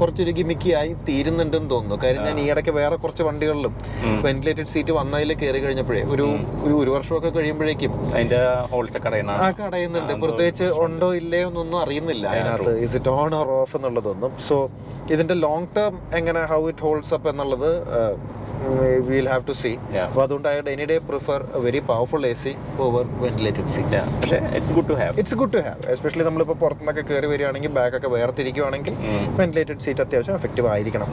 [0.00, 1.98] കുറച്ചൊരു ഗിമിക്കിയായി തീരുന്നുണ്ടെന്ന് തോന്നുന്നു.
[2.04, 2.36] കാര്യം ഞാൻ.
[2.44, 3.74] ഈ ഇടയ്ക്ക് വേറെ കുറച്ച് വണ്ടികളിലും
[4.26, 6.26] വെന്റിലേറ്റഡ് സീറ്റ് വന്നതിൽ കയറി കഴിഞ്ഞപ്പോഴേ ഒരു
[6.66, 8.40] ഒരു ഒരു വർഷമൊക്കെ കഴിയുമ്പോഴേക്കും അതിന്റെ
[9.60, 12.72] കടയുന്നുണ്ട് പ്രത്യേകിച്ച് ഉണ്ടോ ഇല്ലയോ എന്നൊന്നും അറിയുന്നില്ല അതിനകത്ത്.
[12.86, 14.32] Is it on or off എന്നുള്ളതൊന്നും.
[14.48, 14.56] സോ
[15.14, 17.70] ഇതിന്റെ ലോങ് ടേം എങ്ങനെ ഹൗ ഇറ്റ് ഹോൾഡ്സ് അപ്പ് എന്നുള്ളത്
[19.08, 20.06] will have to see Yeah.
[20.08, 22.52] അപ്പോൾ അതുകൊണ്ട് I any day prefer very powerful A C
[22.86, 24.00] over ventilated seat.
[24.20, 28.10] പക്ഷേ it's good to have it's good to have especially നമ്മളിപ്പോൾ പുറത്തുനിന്നൊക്കെ കയറി വരികയാണെങ്കിൽ ബാഗൊക്കെ
[28.16, 28.96] വേർതിരിക്കുവാണെങ്കിൽ
[29.40, 31.08] വെന്റിലേറ്റഡ് സീറ്റ് അത്യാവശ്യം എഫക്റ്റീവ് ആയിരിക്കണം.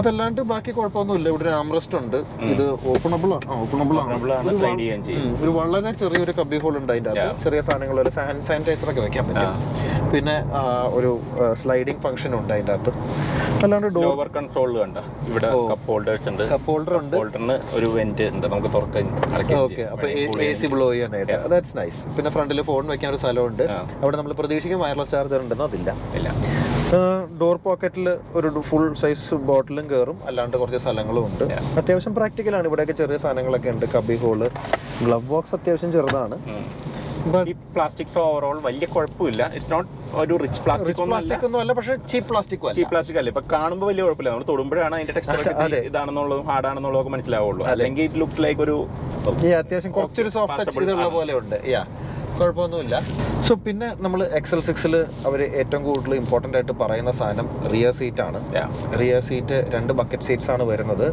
[0.00, 1.28] അതല്ലാണ്ട് ബാക്കി കുഴപ്പമൊന്നുമില്ല.
[1.32, 2.16] ഇവിടെ ആംറസ്റ്റ് ഉണ്ട്.
[2.52, 3.48] ഇത് ഓപ്പണബിൾ ആണ്.
[3.62, 4.18] ഓപ്പണബിൾ ആണ്,
[4.58, 5.30] സ്ലൈഡ് ചെയ്യാൻ ചെയ്യും.
[5.42, 7.42] ഒരു വളരെ ചെറിയൊരു കബി ഹോൾ ഉണ്ട് അതിന്റെ അകത്ത്.
[7.44, 8.12] ചെറിയ സാധനങ്ങൾ ഒരു
[8.48, 9.54] സാനിറ്റൈസർ ഒക്കെ വെക്കാൻ പറ്റും.
[10.14, 10.36] പിന്നെ
[10.98, 11.12] ഒരു
[11.62, 12.92] സ്ലൈഡിങ് ഫംഗ്ഷൻ ഉണ്ട് അതിന്റെ അകത്ത്.
[13.64, 14.98] അല്ലാണ്ട് ഡോർ കൺട്രോൾ കൺസോളിൽ കണ്ട?
[15.30, 16.42] ഇവിടെ കപ്പ് ഹോൾഡേഴ്സ് ഉണ്ട്.
[16.52, 17.16] കപ്പ് ഹോൾഡർ ഉണ്ട്.
[17.20, 18.46] ഹോൾഡറിന് ഒരു വെന്റ് ഉണ്ട്.
[18.52, 19.06] നമുക്ക് തുറക്കാൻ
[19.64, 21.36] ഓക്കെ അപ്പോൾ എ സി ബ്ലോ ചെയ്യാനായിട്ട്.
[21.54, 23.64] ദാറ്റ്സ് നൈസ് പിന്നെ ഫ്രണ്ടിൽ ഫോൺ വെക്കാൻ ഒരു സ്ഥലമുണ്ട്.
[24.02, 25.66] അവിടെ നമ്മൾ പ്രതീക്ഷിക്കും വയർലെസ് ചാർജർ ഉണ്ടെന്ന്?
[25.70, 25.90] അതില്ല.
[26.20, 26.28] ഇല്ല.
[27.38, 28.06] ഡോർ പോക്കറ്റിൽ
[28.38, 31.44] ഒരു ഫുൾ സൈസ് ബോട്ടിലും കയറും അല്ലാണ്ട് കുറച്ച് സ്ഥലങ്ങളും ഉണ്ട്.
[31.80, 33.86] അത്യാവശ്യം പ്രാക്ടിക്കലാണ് ഇവിടെയൊക്കെ ചെറിയ സാധനങ്ങളൊക്കെ ഉണ്ട്.
[33.94, 34.42] കബി ഹോൾ
[35.06, 36.36] ഗ്ലവ് ബോക്സ് അത്യാവശ്യം ചെറുതാണ്.
[37.50, 39.42] ഈ പ്ലാസ്റ്റിക്സ് ഓവറോൾ വലിയ കുഴപ്പമില്ല.
[39.56, 39.88] ഇറ്റ്സ് നോട്ട്
[40.22, 43.30] ഒരു റിച്ച് പ്ലാസ്റ്റിക് പ്ലാസ്റ്റിക് ഒന്നും അല്ല പക്ഷേ ചീപ്പ് പ്ലാസ്റ്റിക് ചീപ്പ് പ്ലാസ്റ്റിക് അല്ല.
[43.34, 44.30] ഇപ്പൊ കാണുമ്പോൾ വലിയ കുഴപ്പമില്ല.
[44.34, 45.40] നമ്മൾ തൊടുമ്പോഴാണ് അതിന്റെ ടെക്സ്ചർ
[45.90, 47.64] ഇതാണെന്നുള്ളതും ഹാർഡാണെന്നുള്ളതും ഒക്കെ മനസ്സിലാവുള്ളൂ.
[47.72, 48.76] അല്ലെങ്കിൽ ഇറ്റ് ലുക്സ് ലൈക്ക് ഒരു
[49.62, 51.08] അത്യാവശ്യം കുറച്ചൊരു സോഫ്റ്റ് ടച്ച്.
[51.18, 51.56] പോലെ ഉണ്ട്.
[51.74, 51.82] യാ
[52.38, 52.96] കുഴപ്പമൊന്നുമില്ല.
[53.46, 54.94] സോ പിന്നെ നമ്മൾ എക്സൽ സിക്സിൽ
[55.28, 58.38] അവർ ഏറ്റവും കൂടുതൽ ഇമ്പോർട്ടന്റ് ആയിട്ട് പറയുന്ന സാധനം റിയർ സീറ്റ് ആണ്.
[59.00, 61.06] റിയർ സീറ്റ് രണ്ട് ബക്കറ്റ് സീറ്റ്സ് ആണ് വരുന്നത്.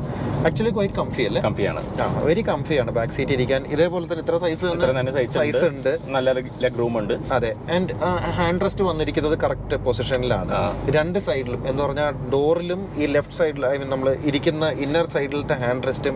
[0.47, 1.41] ആക്ച്വലി ക്വൈറ്റ് കംഫി അല്ലേ?
[1.47, 1.81] കംഫിയാണ്
[2.29, 3.61] വെരി കംഫി ആണ് ബാക്ക് സീറ്റ് ഇരിക്കാൻ.
[3.75, 5.91] ഇതേപോലെ തന്നെ ഇത്ര സൈസ് സൈസ് ഉണ്ട്.
[6.15, 6.31] നല്ല
[6.65, 7.15] ലെഗ് റൂം ഉണ്ട്.
[7.37, 7.51] അതെ.
[7.77, 7.93] ആൻഡ്
[8.39, 10.51] ഹാൻഡ് റെസ്റ്റ് വന്നിരിക്കുന്നത് കറക്റ്റ് പൊസിഷനിലാണ്
[10.97, 15.87] രണ്ട് സൈഡിലും എന്ന് പറഞ്ഞാൽ ഡോറിലും ഈ ലെഫ്റ്റ് സൈഡിൽ ഐ മീൻ നമ്മൾ ഇരിക്കുന്ന ഇന്നർ സൈഡിലത്തെ ഹാൻഡ്
[15.89, 16.15] റെസ്റ്റും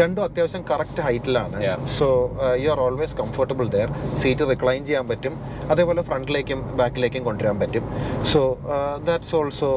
[0.00, 1.56] രണ്ടും അത്യാവശ്യം correct ഹൈറ്റിലാണ്
[1.98, 2.08] so
[2.64, 3.92] you are always comfortable there
[4.24, 5.34] seat recline ചെയ്യാൻ പറ്റും.
[5.70, 7.84] അതേപോലെ ഫ്രണ്ടിലേക്കും ബാക്കിലേക്കും കൊണ്ടുവരാൻ പറ്റും.
[8.32, 8.40] So
[9.06, 9.70] that's also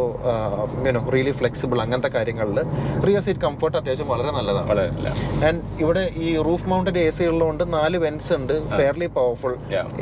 [0.88, 2.60] you know really flexible അങ്ങനത്തെ കാര്യങ്ങളിൽ.
[3.08, 4.70] റിയർ സീറ്റ് കംഫർട്ട് അത്യാവശ്യം വളരെ നല്ലതാണ്.
[5.48, 8.56] ആൻഡ് ഇവിടെ ഈ റൂഫ് മൗണ്ടഡ് എ സി ഉള്ളതുകൊണ്ട് നാല് വെൻസ് ഉണ്ട്.
[8.78, 9.56] Fairly powerful.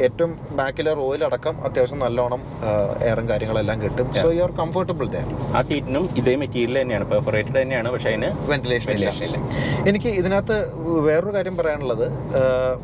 [0.05, 2.41] ഏറ്റവും ബാക്കിലെ റോയിലടക്കം അത്യാവശ്യം നല്ലോണം
[3.03, 4.13] എയറും കാര്യങ്ങളെല്ലാം കിട്ടും.
[4.21, 7.05] So you are comfortable there ആ സീറ്റിനും ഇതേ മെറ്റീരിയൽ തന്നെയാണ്.
[7.11, 7.91] പെർഫറേറ്റഡ് തന്നെയാണ്.
[7.93, 9.13] പക്ഷേ അതിന് വെന്റിലേഷൻ ഇല്ല.
[9.89, 10.57] എനിക്ക് ഇതിനകത്ത്
[11.07, 12.05] വേറൊരു കാര്യം പറയാനുള്ളത്.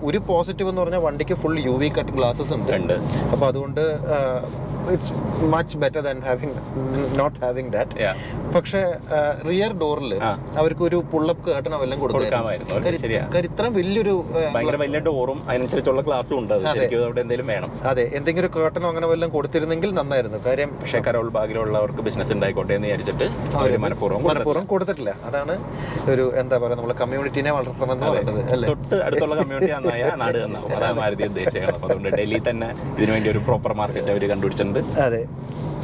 [0.03, 2.93] ഒരു പോസിറ്റീവ് എന്ന് പറഞ്ഞാൽ വണ്ടിക്ക് full U V cut glasses ഉണ്ട്.
[3.31, 3.81] അപ്പോൾ അതുകൊണ്ട്
[4.93, 5.13] it's
[5.53, 6.55] much better than having
[7.21, 8.11] not having that
[8.55, 8.81] പക്ഷെ
[9.49, 10.11] റിയർ ഡോറിൽ.
[10.61, 12.73] അവർക്ക് ഒരു പുള്ളപ്പ് കേട്ടണം എല്ലാം കൊടുക്കാമായിരുന്നു.
[13.49, 14.15] ഇത്രയും വലിയൊരു
[14.83, 16.53] വലിയ ഡോറും അതിനനുസരിച്ചുള്ള ക്ലാസ്സും ഉണ്ട്.
[16.53, 17.71] അവിടെ എന്തെങ്കിലും വേണം.
[17.91, 18.05] അതെ.
[18.19, 20.37] എന്തെങ്കിലും കേട്ടണം കേട്ടനോ അങ്ങനെ വല്ലതും കൊടുത്തിരുന്നെങ്കിൽ നന്നായിരുന്നു.
[20.45, 23.25] കാര്യം പക്ഷേ കരോൾ ബാഗിലുള്ളവർക്ക് ബിസിനസ് ഉണ്ടായിക്കോട്ടെ എന്ന് വിചാരിച്ചിട്ട്
[23.85, 25.11] മനഃപൂർവം മനഃപൂർവം കൊടുത്തിട്ടില്ല.
[25.29, 25.55] അതാണ്
[26.11, 28.67] ഒരു എന്താ പറയുക നമ്മളെ കമ്മ്യൂണിറ്റിനെ വളർത്തണം എന്ന് പറയുന്നത് അല്ലേ?
[28.71, 30.71] തൊട്ട് അടുത്തുള്ള കമ്മ്യൂണിറ്റി നന്നായ നാട് നന്നാവും.
[30.77, 34.72] അതാണ് മാരുതി ഉദ്ദേശിക്കുന്നത് അതുകൊണ്ട് ഡൽഹി തന്നെ ഇതിനുവേണ്ടി ഒരു പ്രോപ്പർ മാർക്കറ്റ് അവർ കണ്ടുപിടിച്ചിട്ടുണ്ട്.
[34.73, 35.21] ചെയ്തിട്ടുണ്ട് അതെ.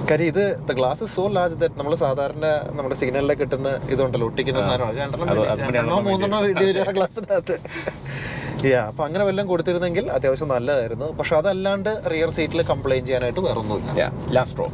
[0.09, 0.43] കാര്യം ഇത്
[0.77, 2.45] ഗ്ലാസ് സോ ലാർജ് ദാറ്റ് നമ്മൾ സാധാരണ
[2.77, 6.39] നമ്മുടെ സിഗ്നലിലേക്ക് കിട്ടുന്ന ഇതുണ്ടല്ലോ ഒട്ടിക്കുന്ന സാധനമാണ് മൂന്നെണ്ണോ
[6.97, 7.57] ഗ്ലാസിനകത്ത്
[8.69, 11.07] യാ അപ്പൊ അങ്ങനെ വല്ലതും കൊടുത്തിരുന്നെങ്കിൽ അത്യാവശ്യം നല്ലതായിരുന്നു.
[11.19, 14.65] പക്ഷെ അതല്ലാണ്ട് റിയർ സീറ്റിൽ കംപ്ലൈന്റ് ചെയ്യാനായിട്ട് വേറെ ഒന്നുമില്ല last row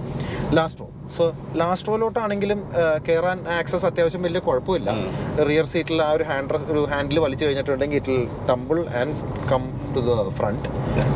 [0.58, 1.26] last row so
[1.62, 2.60] last റോയിലോട്ടാണെങ്കിലും
[3.08, 4.90] കയറാൻ ആക്സസ് അത്യാവശ്യം വലിയ കുഴപ്പമില്ല.
[5.50, 8.16] റിയർ സീറ്റിൽ ആ ഒരു ഹാൻഡ് ഒരു ഹാൻഡിൽ വലിച്ചു കഴിഞ്ഞിട്ടുണ്ടെങ്കിൽ it
[8.50, 9.16] tumble and
[9.52, 9.64] come
[9.96, 10.68] to the front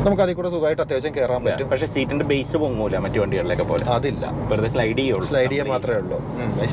[0.05, 1.69] നമുക്ക് അതിൽ കൂടെ സുഖമായിട്ട് അത്യാവശ്യം കയറാൻ പറ്റും.
[1.69, 3.85] പക്ഷെ സീറ്റിന്റെ ബേസ് പൊങ്ങൂല മറ്റു വണ്ടികളിലൊക്കെ പോലെ.
[3.97, 4.25] അതില്ല.
[4.51, 5.27] വെറുതെ സ്ലൈഡ് ചെയ്യുള്ളൂ.
[5.27, 6.19] സ്ലൈഡ് ചെയ്യാൻ മാത്രമേ ഉള്ളൂ.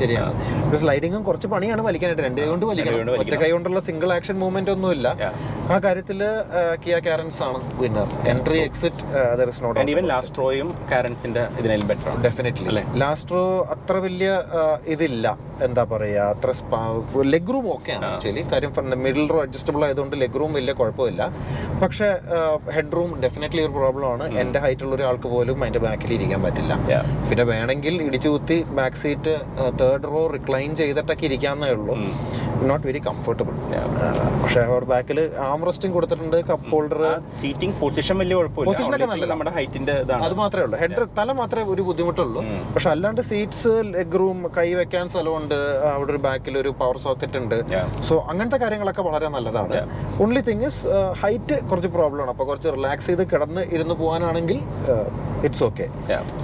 [0.01, 0.77] ശരിയാണ്.
[0.77, 2.25] സ്ലൈഡിങ്ങും കുറച്ച് പണിയാണ് വലിക്കാനായിട്ട്.
[2.27, 3.11] രണ്ട് കൈ കൊണ്ട് വലിക്കണം.
[3.23, 5.07] ഒറ്റ കൈ കൊണ്ടുള്ള സിംഗിൾ ആക്ഷൻ മൂവ്മെന്റ് ഒന്നുമില്ല.
[5.73, 6.19] ആ കാര്യത്തിൽ
[6.85, 9.03] കിയ കാരൻസ് ആണ് winner entry exit
[9.39, 12.83] there is not even ലാസ്ട്രോയും കാരൻസിന്റെ ഇതിനെല്ലാം ബെറ്റർ ഡെഫിനറ്റ്ലി?
[13.03, 13.35] ലാസ്റ്റ്
[13.75, 14.29] അത്ര വലിയ
[14.95, 15.37] ഇതില്ല.
[15.63, 16.51] എന്താ പറയാ അത്ര
[17.33, 18.71] ലെഗ് റൂം ഓക്കെയാണ് ആണ് ആക്ച്വലി കാര്യം
[19.03, 21.21] മിഡിൽ റോ അഡ്ജസ്റ്റബിൾ ആയതുകൊണ്ട് ലെഗ് റൂം വലിയ കുഴപ്പമില്ല.
[21.83, 21.96] പക്ഷേ
[22.75, 24.25] ഹെഡ് റൂം ഡെഫിനറ്റ്ലി ഒരു പ്രോബ്ലം ആണ്.
[24.41, 26.73] എന്റെ എന്റെ ഹൈറ്റ് ഉള്ള ഒരാൾക്ക് പോലും അതിന്റെ ബാക്കിൽ ഇരിക്കാൻ പറ്റില്ല.
[27.29, 29.33] പിന്നെ വേണമെങ്കിൽ ഇടിച്ചു കുത്തി back seat
[29.81, 31.95] third row recline ചെയ്തിട്ടൊക്കെ ഇരിക്കാന്നേ ഉള്ളൂ.
[32.69, 33.53] നോട്ട് വെരി കംഫർട്ടബിൾ
[34.43, 37.01] പക്ഷേ അവിടെ ബാക്കിൽ ആം റെസ്റ്റും കൊടുത്തിട്ടുണ്ട് കപ്പ് ഹോൾഡർ
[37.41, 39.25] സീറ്റിംഗ് പൊസിഷൻ വലിയ പൊസിഷൻ ഒക്കെ നല്ല.
[39.33, 39.95] നമ്മുടെ ഹൈറ്റിന്റെ
[40.27, 40.79] അത് മാത്രമേ ഉള്ളൂ.
[40.83, 42.43] ഹെഡ് തല മാത്രമേ ഒരു ബുദ്ധിമുട്ടുള്ളൂ.
[42.75, 45.59] പക്ഷെ അല്ലാണ്ട് സീറ്റ്സ് ലെഗ് റൂം കൈ വെക്കാൻ സ്ഥലമുണ്ട്.
[45.93, 47.57] അവിടെ ഒരു ബാക്കിൽ ഒരു പവർ സോക്കറ്റ് ഉണ്ട്.
[48.09, 49.77] സോ അങ്ങനത്തെ കാര്യങ്ങളൊക്കെ വളരെ നല്ലതാണ്.
[50.25, 50.81] ഓൺലി തിങ് ഇസ്
[51.23, 52.31] ഹൈറ്റ് കുറച്ച് പ്രോബ്ലം ആണ്.
[52.33, 54.59] അപ്പോൾ കുറച്ച് റിലാക്സ് ചെയ്ത് കിടന്ന് ഇരുന്ന് പോകാനാണെങ്കിൽ
[55.47, 55.85] ഇറ്റ്സ് ഓക്കെ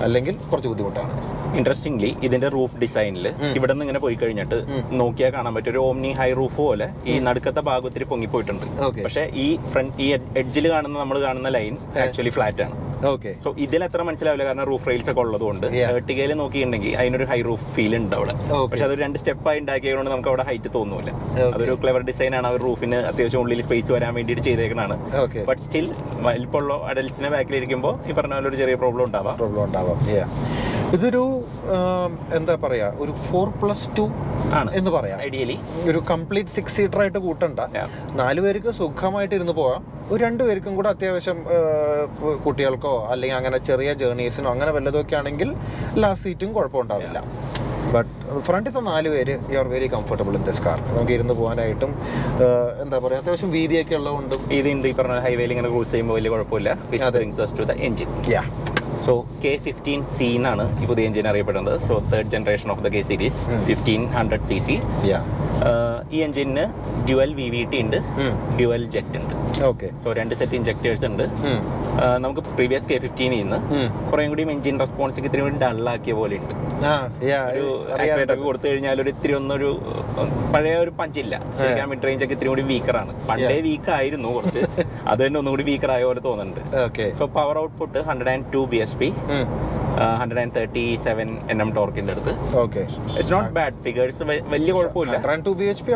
[0.06, 1.14] അല്ലെങ്കിൽ കുറച്ച് ബുദ്ധിമുട്ടാണ്.
[1.60, 3.28] ഇൻട്രസ്റ്റിംഗ്ലി ഇതിന്റെ റൂഫ് ഡിസൈനിൽ.
[3.58, 4.60] ഇവിടെ നിന്ന് ഇങ്ങനെ പോയി കഴിഞ്ഞിട്ട്.
[5.02, 8.66] നോക്കിയാൽ കാണാൻ പറ്റും ഒരു ഓംനി ഹൈ റൂഫ് പോലെ ഈ നടുക്കത്തെ ഭാഗം ഒത്തിരി പൊങ്ങിപ്പോയിട്ടുണ്ട്
[9.06, 10.10] പക്ഷേ ഈ ഫ്രണ്ട് ഈ
[10.44, 12.76] എഡ്ജിൽ കാണുന്ന നമ്മൾ കാണുന്ന ലൈൻ ആക്ച്വലി ഫ്ലാറ്റ് ആണ്.
[13.12, 14.44] ഓക്കെ സോ ഇതിൽ അത്ര മനസ്സിലാവില്ല.
[14.50, 15.66] കാരണം റൂഫ് റെയിൽസ് ഒക്കെ ഉള്ളതുകൊണ്ട്.
[15.88, 18.34] ഏർട്ടികയിൽ നോക്കിയിട്ടുണ്ടെങ്കിൽ അതിനൊരു ഹൈ റൂഫ് ഫീൽ ഉണ്ട് അവിടെ.
[18.72, 21.12] പക്ഷെ അതൊരു രണ്ട് സ്റ്റെപ്പ് ആയി ഉണ്ടാക്കിയതുകൊണ്ട് നമുക്ക് അവിടെ ഹൈറ്റ് തോന്നുന്നില്ല
[21.56, 22.48] അതൊരു ക്ലെവർ ഡിസൈൻ ആണ്.
[22.52, 24.98] അവർ റൂഫിന് അത്യാവശ്യം ഉള്ളിൽ സ്പേസ് വരാൻ വേണ്ടിയിട്ട് ചെയ്തേക്കണാണ്
[25.50, 25.88] ബട്ട് സ്റ്റിൽ
[26.28, 29.38] വലിപ്പമുള്ള അഡൽസിനെ ബാക്കിലിരിക്കുമ്പോൾ ഈ പറഞ്ഞ പോലെ ഒരു ചെറിയ പ്രോബ്ലം ഉണ്ടാവാം.
[29.44, 30.00] പ്രോബ്ലം ഉണ്ടാവാം.
[30.96, 31.24] ഇതൊരു
[32.38, 34.06] എന്താ പറയാ ഒരു ഫോർ പ്ലസ് ടു
[34.60, 34.70] ആണ്.
[34.80, 35.18] എന്ന് പറയാം.
[35.28, 35.58] ഐഡിയലി
[35.90, 37.60] ഒരു കംപ്ലീറ്റ് സിക്സ് സീറ്റർ ആയിട്ട് കൂട്ടണ്ട.
[38.22, 39.82] നാല് പേർക്ക് സുഖമായിട്ട് ഇരുന്ന് പോവാം.
[40.12, 41.38] ഒരു രണ്ട് പേർക്കും കൂടെ അത്യാവശ്യം
[42.46, 45.52] കുട്ടികൾക്കോ അല്ലെങ്കിൽ അങ്ങനെ ചെറിയ ജേർണീസിനോ അങ്ങനെ വല്ലതൊക്കെ ആണെങ്കിൽ
[46.04, 47.20] ലാസ്റ്റ് സീറ്റും കുഴപ്പമുണ്ടാവില്ല.
[47.94, 48.12] ബട്ട്
[48.46, 51.92] ഫ്രണ്ടിലത്തെ നാല് പേര് you are very comfortable in this car നമുക്ക് ഇരുന്ന് പോകാനായിട്ടും
[52.84, 54.42] എന്താ പറയുക അത്യാവശ്യം വീതിയൊക്കെ ഉള്ളതുകൊണ്ടും.
[54.74, 56.70] ഉണ്ട് ഈ പറഞ്ഞ ഹൈവേയിൽ ഇങ്ങനെ ക്രൂസ് ചെയ്യുമ്പോൾ വലിയ കുഴപ്പമില്ല
[57.90, 58.44] engine yeah
[59.06, 59.14] so
[59.44, 61.78] K fifteen C എന്നാണ് ഈ പുതിയ എഞ്ചിൻ അറിയപ്പെടുന്നത്.
[61.88, 63.40] So third generation of the K series.
[63.70, 64.76] Fifteen hundred C C
[66.16, 66.64] ഈ എഞ്ചിന്
[67.08, 67.98] ഡ്യുവൽ വി വി ടി ഉണ്ട്
[68.58, 69.34] ഡ്യുവൽ ജെറ്റ് ഉണ്ട്.
[69.70, 71.24] ഓക്കെ സോ രണ്ട് സെറ്റ് ഇഞ്ചക്ടേഴ്സ് ഉണ്ട്.
[72.02, 73.58] ആ, നമുക്ക് പ്രീവിയസ് കെ ഫിഫ്റ്റീനിൽ നിന്ന്
[74.12, 76.54] കുറേ കൂടി എഞ്ചിൻ റെസ്പോൺസ് ഇത്തിരി കൂടി ഡള്ളാക്കിയ പോലെ ഉണ്ട്.
[77.54, 79.70] ഒരു ആക്സിലേറ്റർ ഒക്കെ കൊടുത്തു കഴിഞ്ഞാൽ ഒരു ഇത്തിരി ഒന്നൊരു
[80.54, 84.62] പഴയ ഒരു പഞ്ചില്ല ശരിക്കും മിഡ് റേഞ്ച് ഒക്കെ ഇത്തിരി കൂടി വീക്കറാണ് പണ്ടേ വീക്ക് ആയിരുന്നു കുറച്ച്.
[85.12, 86.62] അത് തന്നെ ഒന്നുകൂടി വീക്കർ ആയ പോലെ തോന്നുന്നുണ്ട്.
[87.20, 89.10] So power output hundred and two B S P
[90.22, 92.34] hundred and thirty seven N M ടോർക്കിന്റെ അടുത്ത്.
[92.64, 92.84] Okay
[93.18, 95.16] it's not bad figures വലിയ കുഴപ്പമില്ല.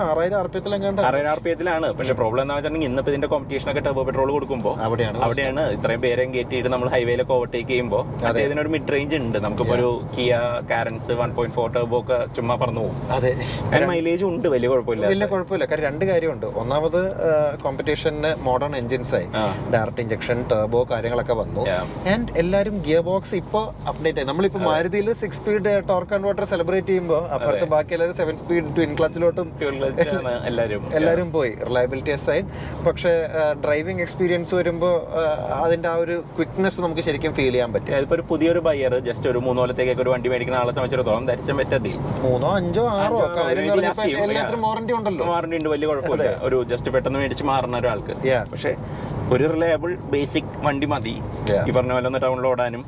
[0.10, 1.02] ആറായിരം ആർ പി എത്തിലെങ്ങാണ്ട്
[1.34, 5.18] ആർ പി എത്തിലാണ് പക്ഷെ പ്രോബ്ലം എന്താ വെച്ചിട്ടുണ്ടെങ്കിൽ ഇന്നിപ്പോ ഇതിന്റെ കോമ്പറ്റീഷൻ ഒക്കെ ടർബോ പെട്രോൾ കൊടുക്കുമ്പോൾ അവിടെയാണ്.
[5.28, 8.42] അവിടെയാണ് ഇത്രയും പേരെയും കയറ്റിയിട്ട് നമ്മൾ ഹൈവേയിലൊക്കെ ഓവർടേക്ക് ചെയ്യുമ്പോൾ അതെ.
[8.48, 9.38] ഇതിനൊരു മിഡ് റേഞ്ച് ഉണ്ട്.
[9.46, 10.40] നമുക്കിപ്പോ ഒരു Kia
[10.72, 12.98] Carens one point four turbo ഒക്കെ ചുമ്മാ പറഞ്ഞു പോകും.
[13.18, 13.32] അതെ.
[13.94, 14.48] മൈലേജ് ഉണ്ട്.
[14.56, 15.06] വലിയ കുഴപ്പമില്ല.
[15.14, 15.66] വലിയ കുഴപ്പമില്ല.
[15.72, 16.48] കാര്യം രണ്ട് കാര്യമുണ്ട്.
[16.64, 17.00] ഒന്നാമത്
[17.66, 19.28] കോമ്പറ്റീഷന് മോഡേൺ എഞ്ചിൻസ് ആയി.
[19.76, 21.64] ഡയറക്റ്റ് ഇഞ്ചക്ഷൻ ടർബോ കാര്യങ്ങളൊക്കെ വന്നു.
[22.14, 24.28] ആൻഡ് എല്ലാരും ഗിയർ ബോക്സ് ഇപ്പൊ അപ്ഡേറ്റ് ആയി.
[24.30, 29.48] നമ്മളിപ്പോ മാരുതിയിൽ six speed torque converter celebrate ചെയ്യുമ്പോൾ അപ്പുറത്ത് ബാക്കി എല്ലാവരും സെവൻ സ്പീഡ് ട്വിൻ ക്ലച്ചിലോട്ടും
[31.00, 32.48] എല്ലാവരും പോയി റിലയബിലിറ്റി അസൈഡ്
[32.88, 33.14] പക്ഷെ
[33.66, 34.96] ഡ്രൈവിംഗ് എക്സ്പീരിയൻസ് വരുമ്പോൾ
[35.64, 37.94] അതിന്റെ ആ ഒരു ക്വിക്നെസ് നമുക്ക് ശരിക്കും ഫീൽ ചെയ്യാൻ പറ്റും.
[38.02, 41.80] ഇതിപ്പോ ഒരു പുതിയൊരു ബയർ ജസ്റ്റ് ഒരു മൂന്നോ കൊല്ലത്തേക്ക് ഒരു വണ്ടി മേടിക്കുന്ന ആളെ സംബന്ധിച്ചിടത്തോളം ദാറ്റ്സ് ബെറ്റർ
[41.86, 43.20] ഡീൽ മൂന്നോ അഞ്ചോ ആറോ.
[44.26, 45.26] എല്ലാത്തിനും വാറന്റി ഉണ്ടല്ലോ.
[45.34, 46.30] വാറണ്ടി ഉണ്ട് വലിയ കുഴപ്പമില്ല.
[46.50, 48.16] ഒരു ജസ്റ്റ് പെട്ടെന്ന് മേടിച്ച് മാറുന്ന ഒരാൾക്ക്.
[48.54, 48.74] പക്ഷെ
[49.36, 51.16] ഒരു റിലയബിൾ ബേസിക് വണ്ടി മതി.
[51.68, 52.84] ഈ പറഞ്ഞ പോലെ ഒന്ന് ടൗണിൽ ഓടാനും.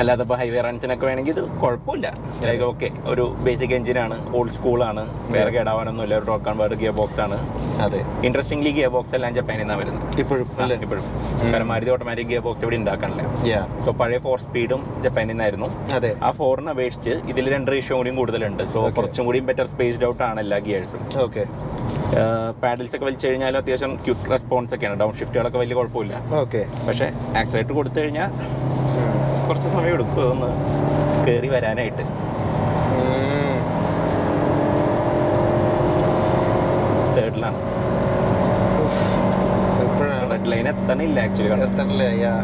[0.00, 2.06] അല്ലാതെ ഇപ്പോൾ ഹൈവേ റൺസിനൊക്കെ വേണമെങ്കിൽ ഇത് കുഴപ്പമില്ല.
[2.46, 5.02] ലൈക്ക് ഓക്കെ ഒരു ബേസിക് എഞ്ചിനാണ് ഓൾഡ് സ്കൂളാണ്
[5.34, 7.36] വേറെ കേടാവാനൊന്നും ഇല്ല ഒരു ടോക്ക് കൺവേർട്ട് ഗിയർ ബോക്സ് ആണ്.
[7.84, 8.00] അതെ.
[8.28, 10.04] ഇൻട്രസ്റ്റിംഗ്ലി ഗിയർ ബോക്സ് എല്ലാം ജപ്പാനിൽ നിന്നാണ് വരുന്നത്.
[10.22, 10.76] ഇപ്പോഴും അല്ലേ?
[10.86, 11.04] ഇപ്പോഴും.
[11.52, 13.22] കാരണം മാരുതി ഓട്ടോമാറ്റിക് ഗിയർ ബോക്സ് ഇവിടെ ഉണ്ടാക്കാനില്ല
[13.86, 15.68] സോ പഴയ ഫോർ സ്പീഡും ജപ്പാനിൽ നിന്നായിരുന്നു.
[15.98, 16.12] അതെ.
[16.26, 18.64] ആ ഫോറിനെ അപേക്ഷിച്ച് ഇതിൽ രണ്ട് റേഷ്യോ കൂടിയും കൂടുതലുണ്ട്.
[18.74, 18.82] സോ.
[18.98, 21.44] കുറച്ചും കൂടിയും ബെറ്റർ സ്പേസ്ഡ് ഔട്ട് ആണ് എല്ലാ ഗിയേഴ്സും ഓക്കെ
[22.62, 24.96] പാഡിൽസ് ഒക്കെ വലിച്ചു കഴിഞ്ഞാലും അത്യാവശ്യം ക്വിക്ക് റെസ്പോൺസ് ഒക്കെയാണ്.
[25.02, 26.14] ഡൗൺ ഷിഫ്റ്റുകളൊക്കെ വലിയ കുഴപ്പമില്ല.
[26.42, 27.06] ഓക്കെ പക്ഷേ
[27.40, 28.30] ആക്സിലേറ്റർ കൊടുത്തു കഴിഞ്ഞാൽ
[29.48, 30.48] കുറച്ച് സമയം എടുക്കും ഒന്ന്
[31.26, 32.04] കയറി വരാനായിട്ട്.
[37.16, 37.60] തേർഡിലാണ്
[40.30, 42.34] റെഡ് ലൈൻ എത്തണില്ല ആക്ച്വലി എത്തണില്ല യാ.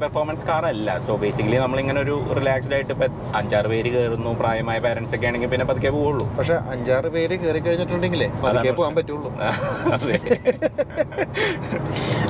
[0.03, 0.89] performance car അല്ല.
[1.07, 3.07] സോ ബേസിക്കലി നമ്മൾ ഇങ്ങനെ ഒരു റിലാക്സ്ഡ് ആയിട്ട് ഇപ്പൊ
[3.39, 6.25] അഞ്ചാറ് പേര് കയറുന്നു പ്രായമായ പാരന്റ്സ് ഒക്കെ ആണെങ്കിൽ പിന്നെ പതുക്കെ പോവുള്ളൂ.
[6.39, 8.73] പക്ഷെ അഞ്ചാറ് പേര് കയറി കഴിഞ്ഞിട്ടുണ്ടെങ്കിലേ പതുക്കെ.
[8.81, 9.31] പോകാൻ പറ്റുള്ളൂ.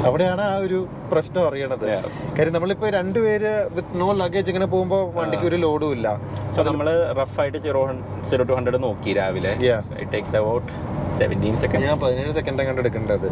[0.08, 0.78] അവിടെയാണ് ആ ഒരു
[1.12, 1.86] പ്രശ്നം അറിയണത്.
[2.38, 6.08] കാര്യം നമ്മളിപ്പോ രണ്ടുപേര് വിത്ത് നോ ലഗേജ് ഇങ്ങനെ പോകുമ്പോ വണ്ടിക്ക് ഒരു ലോഡും ഇല്ല.
[6.56, 6.88] സോ നമ്മൾ
[7.20, 7.80] റഫ് ആയിട്ട് സീറോ
[8.30, 9.52] സീറോ ടു ഹൺഡ്രഡ് നോക്കി രാവിലെ.
[10.02, 10.68] It takes about
[11.18, 13.28] seventeen second ഞാൻ പതിനേഴ് സെക്കൻഡ് കണ്ടെടുക്കേണ്ടത്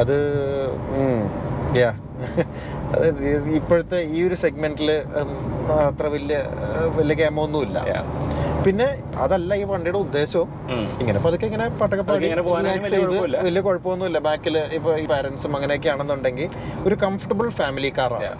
[0.00, 0.16] അത്.
[2.96, 3.06] അത്
[3.58, 4.88] ഇപ്പോഴത്തെ ഈ ഒരു സെഗ്മെന്റിൽ
[5.86, 6.36] അത്ര വലിയ
[6.98, 7.78] വലിയ ക്യാമൊന്നുമില്ല
[8.64, 8.86] പിന്നെ
[9.24, 10.48] അതല്ല ഈ വണ്ടിയുടെ ഉദ്ദേശവും.
[11.02, 11.64] ഇങ്ങനെ പതുക്കെ ഇങ്ങനെ
[12.48, 12.92] പോകാനാണെങ്കിൽ
[13.46, 14.18] വലിയ കുഴപ്പമൊന്നുമില്ല.
[14.28, 16.48] ബാക്കിൽ ഇപ്പൊ ഈ പാരന്റ്സും അങ്ങനെയൊക്കെ ആണെന്നുണ്ടെങ്കിൽ
[16.88, 18.30] ഒരു കംഫർട്ടബിൾ ഫാമിലി കാറാണ്.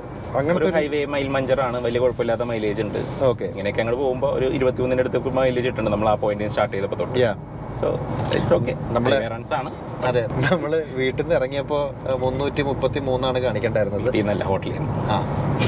[0.41, 3.01] അങ്ങനത്തെ ഹൈവേ മൈൽ മഞ്ചറാണ് വലിയ കുഴപ്പമില്ലാത്ത മൈലേജ് ഉണ്ട്.
[3.31, 5.93] ഓക്കെ ഇങ്ങനെയൊക്കെ അങ്ങോട്ട് പോകുമ്പോൾ ഒരു ഇരുപത്തിമൂന്നിന്റെ അടുത്ത് മൈലേജ് ഇട്ടുണ്ട്.
[5.95, 7.17] നമ്മൾ ആ പോയിന്റ് സ്റ്റാർട്ട് ചെയ്തപ്പോൾ തൊട്ട്.
[7.81, 7.89] സോ
[8.37, 9.71] ഇറ്റ്സ് ഓക്കെ നമ്മൾ റൺസ് ആണ്.
[10.09, 14.03] അതെ നമ്മൾ വീട്ടിൽ നിന്ന് ഇറങ്ങിയപ്പോ അഹ്, മുന്നൂറ്റി മുപ്പത്തി മൂന്നാണ് കാണിക്കണ്ടായിരുന്നത്.
[14.07, 14.79] വീട്ടിൽ ഹോട്ടലിൽ
[15.11, 15.17] ആ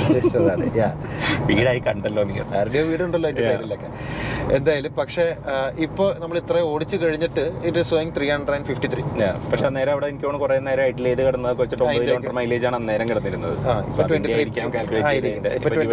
[0.04, 0.64] ഉദ്ദേശിച്ചതാണ്.
[1.48, 3.30] വീടായി കണ്ടല്ലോ നിങ്ങൾ ആരുടെയോ വീടുണ്ടല്ലോ.
[3.40, 3.88] സൈഡിലൊക്കെ.
[4.56, 5.26] എന്തായാലും പക്ഷെ
[5.78, 9.02] ഇപ്പൊ നമ്മൾ ഇത്ര ഓടിച്ചു കഴിഞ്ഞിട്ട് ഇത് സ്വയം three hundred and fifty three
[9.50, 12.76] പക്ഷെ അന്നേരം അവിടെ എനിക്ക് തോന്നുന്നു കുറെ നേരം ഇഡ്ലി ചെയ്ത് കിടന്നത് വെച്ചിട്ട് ഒമ്പത് കിലോമീറ്റർ മൈലേജ് ആണ്
[12.76, 13.56] അന്നേരം കിടന്നിരുന്നത്.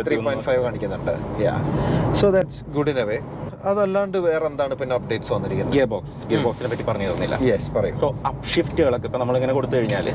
[0.08, 1.14] ത്രീ പോയിന്റ് ഫൈവ് കാണിക്കുന്നുണ്ട്.
[1.44, 1.56] Yeah
[2.22, 3.18] so that's good in a way
[3.70, 5.74] അതല്ലാണ്ട് വേറെ എന്താണ് പിന്നെ അപ്ഡേറ്റ്സ് വന്നിരിക്കുന്നത്?
[5.76, 7.36] ഗിയർ ബോക്സ് ഗിയർ ബോക്സിനെ പറ്റി പറഞ്ഞു തന്നില്ല.
[7.50, 7.96] യെസ് പറയൂ.
[8.04, 10.08] സോ അപ് ഷിഫ്റ്റുകളൊക്കെ ഇപ്പൊ നമ്മളിങ്ങനെ കൊടുത്തു കഴിഞ്ഞാൽ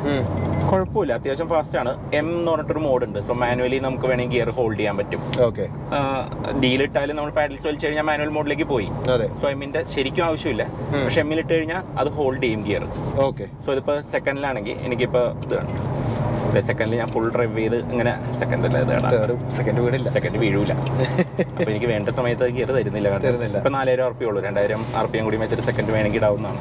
[0.71, 1.13] കുഴപ്പമില്ല.
[1.19, 1.93] അത്യാവശ്യം ഫാസ്റ്റ് ആണ്.
[2.21, 3.19] എം എന്ന് പറഞ്ഞിട്ടൊരു മോഡ് ഉണ്ട്.
[3.29, 5.23] സോ മാനുവലി നമുക്ക് വേണമെങ്കിൽ ഗിയർ ഹോൾഡ് ചെയ്യാൻ പറ്റും.
[5.49, 5.67] ഓക്കെ
[6.65, 8.89] ഡീൽ ഇട്ടാലും നമ്മൾ പാഡിൽസ് വലിച്ചു കഴിഞ്ഞാൽ മാനുവൽ മോഡിലേക്ക് പോയി.
[9.43, 10.67] സോ എമ്മിന്റെ ശരിക്കും ആവശ്യമില്ല.
[11.05, 12.85] പക്ഷെ എമ്മിൽ ഇട്ട് കഴിഞ്ഞാൽ അത് ഹോൾഡ് ചെയ്യും ഗിയർ
[13.29, 15.59] ഓക്കെ സോ ഇതിപ്പോ സെക്കൻഡിലാണെങ്കിൽ എനിക്കിപ്പോ ഇത്
[16.69, 18.69] സെക്കൻഡിൽ ഞാൻ ഫുൾ ഡ്രൈവ് ചെയ്ത് ഇങ്ങനെ സെക്കൻഡ്
[19.59, 20.09] സെക്കൻഡ് വീടില്ല.
[20.11, 20.73] സെക്കൻഡ് വീഴൂല.
[20.73, 23.19] അപ്പൊ എനിക്ക് വേണ്ട സമയത്ത് ഗിയർ തരുന്നില്ല.
[23.19, 23.57] തരുന്നില്ല.
[23.57, 24.43] ഇപ്പൊ നാലായിരം ആർ പി ഉള്ളൂ.
[24.43, 26.61] രണ്ടായിരം ആർ പി എം കൂടി വെച്ചിട്ട് സെക്കൻഡ് വേണമെങ്കിൽ ഇടാവുന്നതാണ്.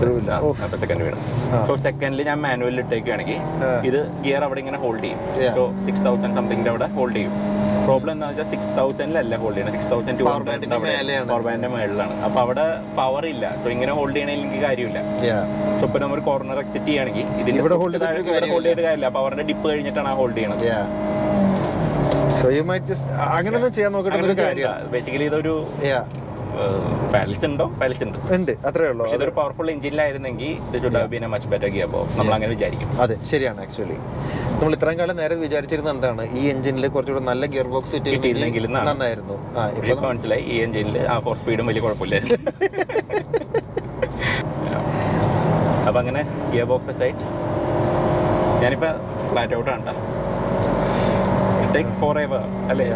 [0.00, 0.32] തരൂല.
[0.46, 0.48] ഓ.
[0.64, 1.20] അപ്പൊ സെക്കൻഡ് വീണം.
[1.54, 1.58] ആ.
[1.68, 3.38] സോ സെക്കൻഡിൽ ഞാൻ മാനുവലിൽ ഇട്ടേക്കുകയാണെങ്കിൽ.
[3.88, 5.20] ഇത് ഗിയർ അവിടെ ഇങ്ങനെ ഹോൾഡ് ചെയ്യും.
[5.58, 7.34] സോ സിക്സ് തൗസൻഡ് സംതിങ്ങിന്റെ അവിടെ ഹോൾഡ് ചെയ്യും.
[7.86, 9.72] പ്രോബ്ലം എന്താ വെച്ചാൽ സിക്സ് തൗസൻഡിലല്ല ഹോൾഡ് ചെയ്യണം?
[9.76, 11.68] Six thousand two hundred band ന്റെ മേലെയാണ്.
[11.76, 12.14] മേളിലാണ്.
[12.26, 12.66] അപ്പൊ അവിടെ
[13.00, 13.44] പവർ ഇല്ല.
[13.62, 15.00] സോ ഇങ്ങനെ ഹോൾഡ് ചെയ്യണമെങ്കിൽ കാര്യമില്ല.
[15.80, 19.08] സോ ഇപ്പൊ നമ്മൾ കോർണർ എക്സിറ്റ് ചെയ്യുകയാണെങ്കിൽ ഇതിൽ ഇവിടെ ഹോൾഡ് ചെയ്തിട്ട് കാര്യമില്ല.
[19.18, 20.66] പവറിന്റെ ഡിപ്പ് കഴിഞ്ഞിട്ടാണ് ആ ഹോൾഡ് ചെയ്യണത്.
[23.36, 25.54] അങ്ങനെ ചെയ്യാൻ നോക്കിയിട്ട് ഒരു ബേസിക്കലി ഇതൊരു
[27.14, 27.64] പാലസ് ഉണ്ടോ?
[27.80, 28.18] പാലസ് ഉണ്ട്.
[28.36, 28.52] ഉണ്ട്.
[28.68, 29.04] അത്രേ ഉള്ളൂ.
[29.16, 32.88] ഇതൊരു പവർഫുൾ എഞ്ചിനിലായിരുന്നെങ്കിൽ ഇത് should have been a much better gear box നമ്മൾ അങ്ങനെ വിചാരിക്കും.
[33.04, 33.98] അതെ ശരിയാണ് ആക്ച്വലി
[34.58, 36.24] നമ്മൾ ഇത്രയും കാലം നേരെ വിചാരിച്ചിരുന്നത് എന്താണ്?
[36.40, 38.88] ഈ എഞ്ചിനിൽ കുറച്ചുകൂടെ നല്ല ഗിയർ ബോക്സ് കിട്ടിയിരുന്നെങ്കിൽ എന്നാണ്.
[38.90, 39.36] നന്നായിരുന്നു.
[39.58, 42.38] ആ ഇപ്പൊ മനസ്സിലായി ഈ എഞ്ചിനിൽ ആ ഫോർ സ്പീഡും വലിയ കുഴപ്പമില്ലായിരുന്നു
[45.88, 46.20] അപ്പൊ അങ്ങനെ
[46.52, 47.20] ഗിയർ ബോക്സ് സൈഡ്
[48.62, 48.88] ഞാനിപ്പോ
[49.30, 49.92] ഫ്ലാറ്റ് ഔട്ട് ആണ്
[51.74, 52.42] ടേക്സ് ഫോർ എവർ
[52.72, 52.86] അല്ലേ?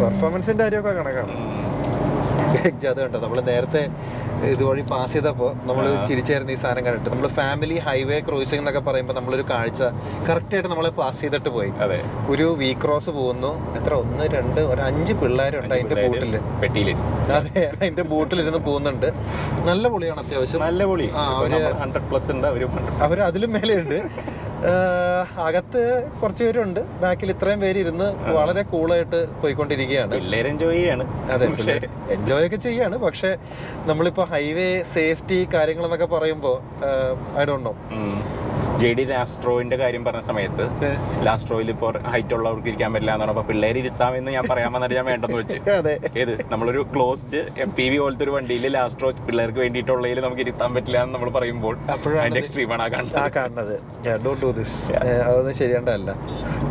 [0.00, 1.34] പെർഫോമൻസിന്റെ കാര്യമൊക്കെ കണക്കാണ്.
[2.34, 2.48] ഉം.
[2.82, 3.82] ജാഥ കണ്ടോ നമ്മൾ നേരത്തെ
[4.52, 6.04] ഇതുവഴി പാസ് ചെയ്തപ്പോൾ നമ്മൾ.
[6.08, 7.10] ചിരിച്ചായിരുന്നു ഈ സാധനം കണ്ടിട്ട്.
[7.10, 9.82] നമ്മൾ ഫാമിലി ഹൈവേ ക്രോസിംഗ് എന്നൊക്കെ പറയുമ്പോൾ നമ്മളൊരു കാഴ്ച
[10.28, 11.70] കറക്റ്റ് ആയിട്ട് നമ്മളെ പാസ് ചെയ്തിട്ട് പോയി.
[11.84, 11.98] അതെ.
[12.28, 13.52] ഒരു വി ക്രോസ് പോകുന്നു.
[13.78, 13.94] എത്ര?
[13.94, 16.90] ഒന്ന് രണ്ട് ഒരു അഞ്ച് പിള്ളേരുണ്ട് അതിന്റെ ബൂട്ടിൽ പെട്ടിയിൽ
[17.38, 19.08] അതെ അതിന്റെ ബൂട്ടിലിരുന്ന് പോകുന്നുണ്ട്.
[19.70, 20.60] നല്ല പൊളിയാണ് അത്യാവശ്യം.
[20.60, 21.08] നല്ല പൊളി.
[21.82, 22.48] ഹൺഡ്രഡ് പ്ലസ് ഉണ്ട്
[23.06, 23.82] അവർ അതിലും മേലെയുണ്ട്.
[23.84, 24.42] ഉണ്ട്
[25.46, 26.80] അകത്ത് കുറച്ച് പേരുണ്ട്.
[27.00, 30.14] ബാക്കിൽ ഇത്രയും പേര് ഇരുന്ന് വളരെ കൂളായിട്ട് പോയിക്കൊണ്ടിരിക്കുകയാണ്.
[30.52, 31.04] എൻജോയ് ചെയ്യാണ്.
[31.32, 31.46] അതെ
[32.16, 32.96] എൻജോയ് ഒക്കെ ചെയ്യാണ്.
[32.96, 33.36] പക്ഷെ
[33.86, 36.56] നമ്മളിപ്പോ ഹൈവേ സേഫ്റ്റി കാര്യങ്ങളെന്നൊക്കെ പറയുമ്പോൾ
[37.40, 37.74] I don't know.
[38.80, 40.64] J D ലാസ്ട്രോയിന്റെ കാര്യം പറഞ്ഞ സമയത്ത്
[41.22, 45.38] ലാസ്ട്രോയിൽ ഇപ്പോൾ ഹൈറ്റ് ഉള്ളവർക്ക് ഇരിക്കാൻ പറ്റില്ല എന്ന് പറഞ്ഞപ്പോൾ പിള്ളേര് ഇരുത്താമെന്ന് ഞാൻ പറയാൻ വന്നിട്ട് ഞാൻ വേണ്ടെന്ന്
[45.40, 45.58] വെച്ച്.
[46.20, 46.32] ഏത്?
[46.52, 51.14] നമ്മളൊരു ക്ലോസ്ഡ് എം പി വി പോലത്തെ ഒരു വണ്ടിയിൽ ലാസ്ട്രോ പിള്ളേർക്ക് വേണ്ടിയിട്ടുള്ളതിൽ നമുക്ക് ഇരുത്താൻ പറ്റില്ല എന്ന്
[51.16, 51.76] നമ്മൾ പറയുമ്പോൾ
[52.16, 52.82] അതിന്റെ എക്സ്ട്രീമാണ്
[53.22, 53.74] ആ കാണുന്നത്.
[55.26, 56.10] അതൊന്നും ശരിയണ്ടല്ല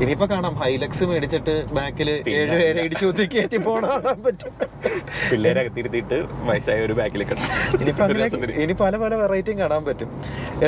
[0.03, 0.55] ഇനിയിപ്പോ കാണാം.
[0.63, 4.53] ഹൈലക്സ് മേടിച്ചിട്ട് ബാക്കിൽ ഏഴ് പേരെ ഇടിച്ചു കയറ്റി പോണ കാണാൻ പറ്റും.
[5.31, 6.17] പിള്ളേരെ അകത്തിരുത്തിയിട്ട്
[6.49, 7.21] വയസ്സായ ഒരു ബാക്കിൽ
[8.05, 10.09] അങ്ങനെ ഇനി പല പല വെറൈറ്റിയും കാണാൻ പറ്റും.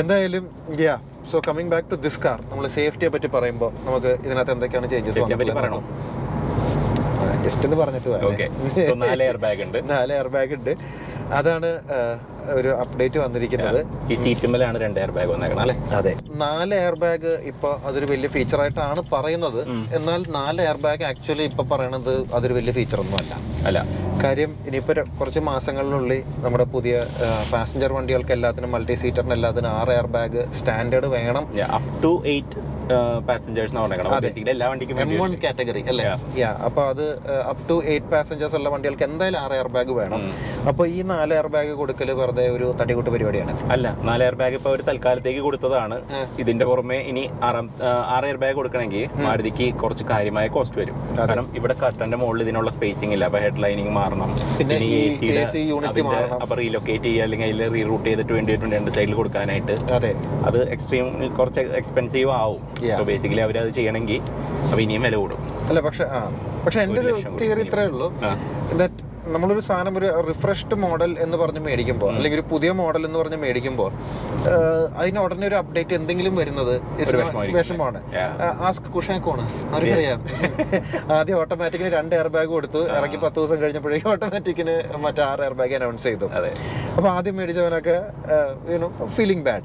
[0.00, 0.44] എന്തായാലും
[0.86, 0.94] yeah
[1.30, 5.18] so coming back to this car നമ്മൾ സേഫ്റ്റിയെ പറ്റി പറയുമ്പോൾ നമുക്ക് ഇതിനകത്ത് എന്തൊക്കെയാണ് ചേഞ്ചസ്
[7.44, 8.10] ജസ്റ്റ് ഒന്ന് പറഞ്ഞിട്ട്
[9.04, 9.78] നാല് എയർ ബാഗ് ഉണ്ട്.
[9.92, 10.72] നാല് എയർ ബാഗ് ഉണ്ട്.
[11.38, 11.68] അതാണ്
[12.56, 13.80] ഒരു അപ്ഡേറ്റ് വന്നിരിക്കുന്നത്.
[14.12, 15.76] ഈ സീറ്റ് മേലാണ് രണ്ട് എയർ ബാഗ് വന്നേക്കണം അല്ലേ?
[15.98, 16.12] അതെ.
[16.44, 19.60] നാല് എയർ ബാഗ് ഇപ്പൊ അതൊരു വലിയ ഫീച്ചർ ആയിട്ടാണ് പറയുന്നത്.
[19.98, 23.34] എന്നാൽ നാല് എയർ ബാഗ് ആക്ച്വലി ഇപ്പൊ പറയണത് അതൊരു വലിയ ഫീച്ചർ ഒന്നും അല്ല.
[23.70, 23.80] അല്ല.
[24.22, 26.94] കാര്യം ഇനിയിപ്പോ കുറച്ച് മാസങ്ങളിനുള്ളിൽ നമ്മുടെ പുതിയ
[27.52, 31.44] പാസഞ്ചർ വണ്ടികൾക്ക് എല്ലാത്തിനും മൾട്ടി സീറ്ററിന് എല്ലാത്തിനും ആറ് എയർ ബാഗ് സ്റ്റാൻഡേർഡ് വേണം
[31.78, 32.62] അപ് ടു എയ്റ്റ്
[33.28, 33.74] പാസഞ്ചേഴ്സ്.
[34.52, 36.04] എല്ലാ വണ്ടിക്കും എം വൺ കാറ്റഗറി അല്ലേ?
[36.40, 37.04] യാ അപ്പൊ അത്
[37.52, 40.22] അപ് ടു എയ്റ്റ് പാസഞ്ചേഴ്സ് ഉള്ള വണ്ടികൾക്ക് എന്തായാലും ആറ് എയർ ബാഗ് വേണം.
[40.68, 43.52] അപ്പോൾ അപ്പൊ ഈ നാല് എയർ ബാഗ് കൊടുക്കൽ വെറുതെ ഒരു തട്ടിക്കൂട്ട് പരിപാടിയാണ്.
[43.74, 45.96] അല്ല നാല് എയർ ബാഗ് ഇപ്പൊ ഒരു തൽക്കാലത്തേക്ക് കൊടുത്തതാണ്.
[46.42, 47.68] ഇതിന്റെ പുറമെ ഇനി ആറാം
[48.16, 50.96] ആറ് എയർ ബാഗ് കൊടുക്കണമെങ്കിൽ മാരുതിക്ക് കുറച്ച് കാര്യമായ കോസ്റ്റ് വരും.
[51.18, 53.24] കാരണം ഇവിടെ കട്ടന്റെ മുകളിൽ ഇതിനുള്ള സ്പേസിംഗ് ഇല്ല.
[53.30, 54.32] അപ്പൊ ഹെഡ് ലൈനിങ് മാറണം.
[54.58, 54.78] പിന്നെ
[56.44, 59.76] അപ്പൊ റീലൊക്കേറ്റ് ചെയ്യുക അല്ലെങ്കിൽ അതിൽ റീറൂട്ട് ചെയ്തിട്ട് വേണ്ടിയിട്ടുണ്ട് രണ്ട് സൈഡിൽ കൊടുക്കാനായിട്ട്.
[59.98, 60.12] അതെ.
[60.76, 61.06] എക്സ്ട്രീം
[61.40, 62.62] കുറച്ച് എക്സ്പെൻസീവ് ആവും.
[62.92, 64.20] അപ്പൊ ബേസിക്കലി അവർ അത് ചെയ്യണമെങ്കിൽ
[64.70, 65.42] അപ്പൊ ഇനിയും വില കൂടും.
[65.70, 66.06] അല്ല പക്ഷെ
[66.64, 67.64] പക്ഷെ എന്റെ ഒരു തിയറി.
[67.68, 68.08] ഇത്രേ ഉള്ളൂ.
[69.34, 73.90] നമ്മളൊരു സാധനം ഒരു റിഫ്രഷ്ഡ് മോഡൽ എന്ന് പറഞ്ഞ് മേടിക്കുമ്പോൾ അല്ലെങ്കിൽ ഒരു പുതിയ മോഡൽ എന്ന് പറഞ്ഞ് മേടിക്കുമ്പോൾ
[75.00, 76.74] അതിന് ഉടനെ ഒരു അപ്ഡേറ്റ് എന്തെങ്കിലും വരുന്നത്
[77.58, 78.00] വിഷമമാണ്.
[78.68, 80.20] ആസ്ക് കുഷൻ കോണസ് അവർക്കറിയാം
[81.18, 82.82] ആദ്യം ഓട്ടോമാറ്റിക്കിന് രണ്ട് എയർ ബാഗ് കൊടുത്തു.
[82.98, 86.28] ഇറക്കി പത്ത് ദിവസം കഴിഞ്ഞപ്പോഴേക്കും ഓട്ടോമാറ്റിക്കിന് മറ്റേ ആറ് എയർ ബാഗ് അനൗൺസ് ചെയ്തു
[86.96, 87.96] അപ്പൊ ആദ്യം മേടിച്ചവനൊക്കെ
[88.74, 89.64] യുനോ ഫീലിംഗ് ബാഡ്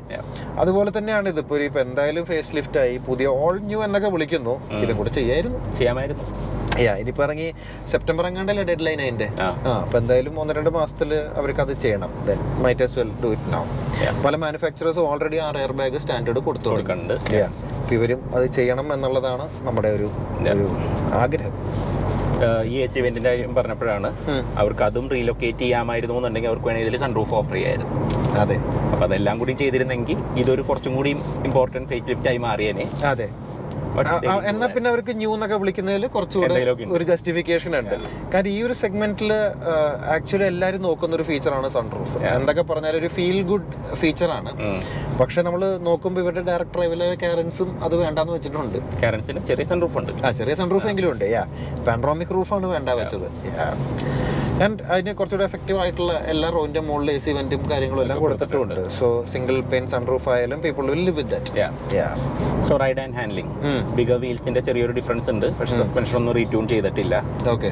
[0.62, 1.42] അതുപോലെ തന്നെയാണ് ഇത്.
[1.44, 2.96] ഇപ്പൊ ഇപ്പൊ എന്തായാലും ഫേസ് ലിഫ്റ്റ് ആയി.
[3.10, 4.56] പുതിയ ഓൾ ന്യൂ എന്നൊക്കെ വിളിക്കുന്നു.
[4.84, 5.60] ഇതും കൂടെ ചെയ്യായിരുന്നു.
[5.80, 6.26] ചെയ്യാമായിരുന്നു.
[6.86, 7.48] യാ ഇനിയിപ്പോ ഇറങ്ങി
[7.92, 9.28] സെപ്റ്റംബർ എങ്ങാണ്ടല്ലേ ഡെഡ് ലൈൻ അതിന്റെ
[9.82, 13.64] അപ്പൊ എന്തായാലും ഒന്ന് രണ്ട് മാസത്തിൽ അവർക്ക് അത് ചെയ്യണം then might as well do it now
[14.26, 16.68] പല manufacturers already are air bag standard കൊടുത്തു.
[16.70, 17.16] കൊടുക്കുന്നുണ്ട്.
[17.96, 20.10] ഇവരും അത് ചെയ്യണം എന്നുള്ളതാണ് നമ്മുടെ ഒരു
[21.24, 21.56] ആഗ്രഹം.
[22.74, 24.10] ഈ എസ് ഇവന്റിന്റെ കാര്യം പറഞ്ഞപ്പോഴാണ്
[24.62, 27.90] അവർക്ക് അതും റീലൊക്കേറ്റ് ചെയ്യാമായിരുന്നു എന്നുണ്ടെങ്കിൽ അവർക്ക് വേണമെങ്കിൽ ഇതിൽ സൺറൂഫ് ഓഫർ ചെയ്യായിരുന്നു.
[28.44, 28.58] അതെ.
[28.92, 31.12] അപ്പൊ അതെല്ലാം കൂടി ചെയ്തിരുന്നെങ്കിൽ ഇതൊരു കുറച്ചും കൂടി
[31.48, 32.86] ഇമ്പോർട്ടന്റ് ഫേസ് ലിഫ്റ്റ് ആയി മാറിയേനെ.
[33.12, 33.28] അതെ.
[34.50, 36.56] എന്നാ പിന്നെ അവർക്ക് ന്യൂ എന്നൊക്കെ വിളിക്കുന്നതിൽ കുറച്ചുകൂടെ
[36.98, 37.96] ഒരു ജസ്റ്റിഫിക്കേഷൻ ഉണ്ട്.
[38.34, 39.32] കാരണം ഈ ഒരു സെഗ്മെന്റിൽ
[40.16, 43.70] ആക്ച്വലി എല്ലാവരും നോക്കുന്ന ഒരു ഫീച്ചറാണ് സൺറൂഫ് എന്തൊക്കെ പറഞ്ഞാൽ ഒരു ഫീൽ ഗുഡ്
[44.04, 44.52] ഫീച്ചറാണ്
[45.22, 48.78] പക്ഷെ നമ്മൾ നോക്കുമ്പോൾ ഇവരുടെ ഡയറക്ടർ ഡ്രൈവിലെ കാരൻസും അത് വേണ്ടാന്ന് വെച്ചിട്ടുണ്ട്.
[49.04, 50.12] കാരൻസിന് ചെറിയ സൺറൂഫ് ഉണ്ട്.
[50.26, 51.26] ആ ചെറിയ സൺറൂഫ് എങ്കിലും ഉണ്ട്.
[51.36, 51.44] യാ
[51.88, 53.28] പാൻഡ്രോമിക് റൂഫാണ് വേണ്ട വെച്ചത്.
[54.66, 58.82] ആൻഡ് അതിന് കുറച്ചുകൂടെ എഫക്റ്റീവ് ആയിട്ടുള്ള എല്ലാ റോയിന്റെ മുകളിൽ എ സി വെന്റും കാര്യങ്ങളും എല്ലാം കൊടുത്തിട്ടുണ്ട്.
[58.98, 62.04] സോ സിംഗിൾ പെയിൻ സൺറൂഫ് ആയാലും people will live with that
[62.68, 63.52] so ride and handling
[63.98, 65.48] bigger വീൽസിന്റെ ചെറിയൊരു ഡിഫറൻസ് ഉണ്ട്.
[65.60, 65.78] പക്ഷെ.
[65.82, 67.16] സസ്പെൻഷൻ ഒന്നും റീട്യൂൺ ചെയ്തിട്ടില്ല.
[67.54, 67.72] ഓക്കെ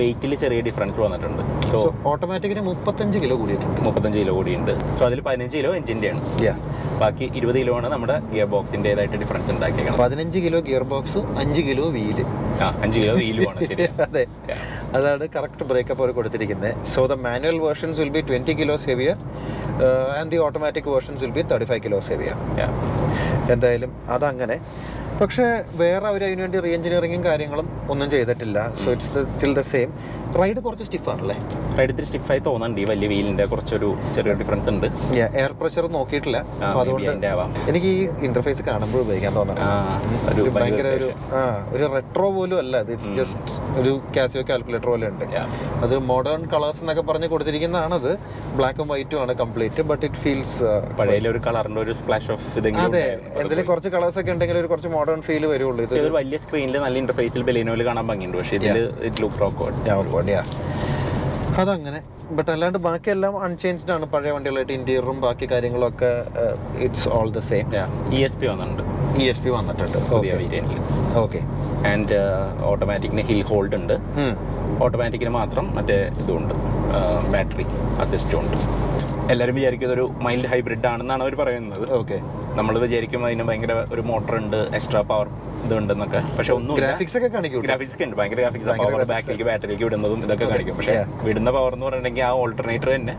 [0.00, 1.42] വെയിറ്റിൽ ചെറിയ ഡിഫറൻസ് വന്നിട്ടുണ്ട്.
[1.72, 1.80] സോ
[2.12, 3.78] ഓട്ടോമാറ്റിക്കിന് മുപ്പത്തഞ്ച് കിലോ കൂടിയിട്ടുണ്ട്.
[3.88, 6.22] മുപ്പത്തഞ്ച് കിലോ കൂടിയുണ്ട് സോ അതിൽ പതിനഞ്ച് കിലോ എഞ്ചിന്റെ ആണ്.
[7.02, 11.86] ബാക്കി ഇരുപത് കിലോ ആണ് നമ്മുടെ ഗിയർ ബോക്സിന്റേതായിട്ട് ഡിഫറൻസ് ഉണ്ടാക്കിയേക്കണം പതിനഞ്ച് കിലോ ഗിയർ ബോക്സ് അഞ്ച് കിലോ
[11.96, 12.20] വീൽ
[12.64, 14.22] ആ അഞ്ച് കിലോ വീലും ആണ് ശരി അതെ.
[14.96, 19.16] അതാണ് കറക്റ്റ് ബ്രേക്കപ്പ് അവർ കൊടുത്തിരിക്കുന്നത് so the manual versions will be twenty kilos heavier
[20.18, 22.36] and the automatic versions will be thirty five kilos heavier
[23.54, 24.56] എന്തായാലും അതങ്ങനെ.
[25.20, 28.58] പക്ഷേ വേറെ അവർ അതിനുവേണ്ടി റീ എഞ്ചിനീയറിങ്ങും കാര്യങ്ങളും ഒന്നും ചെയ്തിട്ടില്ല.
[28.84, 29.90] So it's still the same
[30.40, 31.34] ride കുറച്ച് സ്റ്റിഫ് സ്റ്റിഫാണല്ലേ
[31.78, 32.78] റൈഡ് ഇത്തിരി സ്റ്റിഫായി തോന്നുന്നുണ്ട്.
[32.82, 34.86] ഈ വലിയ വീലിന്റെ കുറച്ചൊരു ചെറിയ ഡിഫറൻസ് ഉണ്ട്.
[35.40, 36.38] എയർ പ്രഷർ നോക്കിയിട്ടില്ല.
[36.80, 37.26] അതുകൊണ്ട്
[37.70, 40.50] എനിക്ക് ഈ ഇന്റർഫേസ് കാണുമ്പോൾ ഉപയോഗിക്കാൻ തോന്നുന്നു.
[40.56, 41.42] ഭയങ്കര ഒരു ആ
[41.74, 42.80] ഒരു റെട്രോ പോലും അല്ല.
[42.94, 45.24] ഇറ്റ്സ് ജസ്റ്റ് ഒരു കാസിയോ കാൽക്കുലേറ്റർ പോലെ ഉണ്ട്.
[45.86, 48.10] അത് മോഡേൺ കളേഴ്സ് എന്നൊക്കെ പറഞ്ഞ് കൊടുത്തിരിക്കുന്നതാണത്.
[48.60, 50.70] ബ്ലാക്കും വൈറ്റും ആണ് കംപ്ലീറ്റ് ബട്ട് ഇറ്റ് ഫീൽസ്
[51.00, 52.44] പഴയ ഒരു കളറിന്റെ ഒരു സ്പ്ലാഷ് ഓഫ്
[52.86, 53.04] അതെ.
[53.40, 55.82] എന്തെങ്കിലും കുറച്ച് കളേഴ്സ് ഒക്കെ ഉണ്ടെങ്കിൽ ഒരു കുറച്ച് മോഡേൺ ഫീൽ വരുള്ളൂ.
[56.00, 57.44] ഇത് വലിയ സ്ക്രീനിൽ നല്ല ഇന്റർഫേസിൽ
[57.84, 58.38] കാണാൻ ഭംഗിയുണ്ട്.
[58.38, 59.38] പക്ഷേ ഇതിൽ ഇറ്റ് ലുക്ക്
[60.30, 60.44] യാ
[61.62, 62.00] അതങ്ങനെ.
[62.36, 64.04] ബട്ട് അല്ലാണ്ട് ബാക്കിയെല്ലാം അൺചേഞ്ച്ഡ് ആണ്.
[64.12, 66.10] പഴയ വണ്ടികളായിട്ട് ഇന്റീരിയറും ബാക്കി കാര്യങ്ങളൊക്കെ
[66.86, 67.66] it's all the same
[68.16, 68.82] E S P വന്നിട്ടുണ്ട്.
[69.22, 69.98] ഇ എസ് പി വന്നിട്ടുണ്ട്.
[70.10, 70.80] പുതിയ വേരിയന്റിൽ
[71.24, 71.40] ഓക്കെ
[71.92, 72.18] ആൻഡ്
[72.72, 73.96] ഓട്ടോമാറ്റിക്കിന് ഹിൽ ഹോൾഡ് ഉണ്ട്.
[74.84, 76.54] ഓട്ടോമാറ്റിക്കിന് മാത്രം മറ്റേ ഇതുണ്ട്.
[77.34, 77.66] ബാറ്ററി
[78.04, 78.56] അസിസ്റ്റും ഉണ്ട്.
[79.32, 81.84] എല്ലാവരും വിചാരിക്കും ഒരു മൈൽഡ് ഹൈബ്രിഡ് ആണെന്നാണ് അവർ പറയുന്നത്.
[82.00, 82.16] ഓക്കെ
[82.58, 85.28] നമ്മൾ വിചാരിക്കും അതിന് ഭയങ്കര ഒരു മോട്ടർ ഉണ്ട് എക്സ്ട്രാ പവർ
[85.66, 86.20] ഇതുണ്ടെന്നൊക്കെ.
[86.36, 88.16] പക്ഷെ ഒന്നും ഗ്രാഫിക്സ് ഒക്കെ കാണിക്കും ഗ്രാഫിക്സ് ഒക്കെ ഉണ്ട്.
[88.18, 89.02] ഭയങ്കര ഗ്രാഫിക്സ് പവർ.
[89.12, 90.76] ബാക്കിലേക്ക് ബാറ്ററിലേക്ക് വിടുന്നതും ഇതൊക്കെ കാണിക്കും.
[90.80, 90.96] പക്ഷെ
[91.28, 91.86] വിടുന്ന പവർ എന്ന്
[92.16, 93.14] പറഞ്ഞിട്ടുണ്ടെങ്കിൽ ആ ഓൾട്ടർനേറ്റർ തന്നെ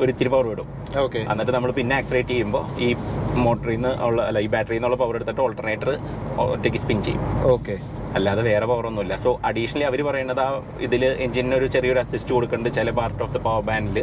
[0.00, 0.66] ഒരു ഇത്തിരി പവർ വിടും
[0.98, 2.88] ഓക്കെ എന്നിട്ട് നമ്മൾ പിന്നെ ആക്സിലേറ്റ് ചെയ്യുമ്പോൾ ഈ
[3.36, 5.90] മോട്ടറിൽ നിന്ന് ഉള്ള അല്ല ഈ ബാറ്ററിയിൽ നിന്നുള്ള പവർ എടുത്തിട്ട് ഓൾട്ടർനേറ്റർ
[6.46, 7.22] ഒറ്റയ്ക്ക് സ്പിൻ ചെയ്യും.
[7.46, 7.76] ഓക്കെ
[8.16, 9.14] അല്ലാതെ വേറെ പവർ ഒന്നുമില്ല.
[9.24, 10.48] സോ അഡീഷണലി അവർ പറയുന്നത് ആ
[10.86, 13.98] ഇതിൽ എഞ്ചിന് ഒരു ചെറിയൊരു അസിസ്റ്റ് കൊടുക്കുന്നുണ്ട് ചില പാർട്ട് ഓഫ് ദ പവർ ബാൻഡിൽ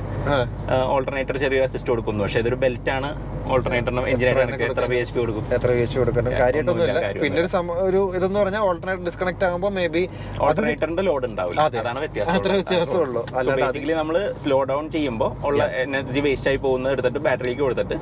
[0.96, 2.22] ഓൾട്ടർനേറ്റർ ചെറിയൊരു അസിസ്റ്റ് കൊടുക്കുന്നു.
[2.26, 3.10] പക്ഷേ ഇതൊരു ബെൽറ്റ് ആണ്.
[3.54, 5.44] ഓൾട്ടർനേറ്ററിന് എഞ്ചിനായിട്ട് എത്ര എത്ര ബി എച്ച് പി കൊടുക്കും.
[5.56, 6.32] എത്ര കൊടുക്കണം.
[6.44, 7.02] കാര്യമായിട്ടൊന്നുമില്ല.
[7.24, 7.50] പിന്നെ ഒരു
[7.88, 10.04] ഒരു ഇതെന്ന് പറഞ്ഞാൽ ഓൾട്ടർനേറ്റ് ഡിസ്കണക്ട് ആകുമ്പോൾ മേ ബി
[10.46, 11.66] ഓൾട്ടർനേറ്ററിന്റെ ലോഡ് ഉണ്ടാവില്ല.
[11.82, 12.00] അതാണ്
[12.36, 13.24] അത്ര വ്യത്യാസമുള്ളൂ.
[13.62, 17.98] ബേസിക്കലി നമ്മൾ സ്ലോ ഡൗൺ ചെയ്യുമ്പോൾ ഉള്ള എനർജി വേസ്റ്റ് ആയി പോകുന്നത് എടുത്തിട്ട് ബാറ്ററിക്ക് കൊടുത്തിട്ട്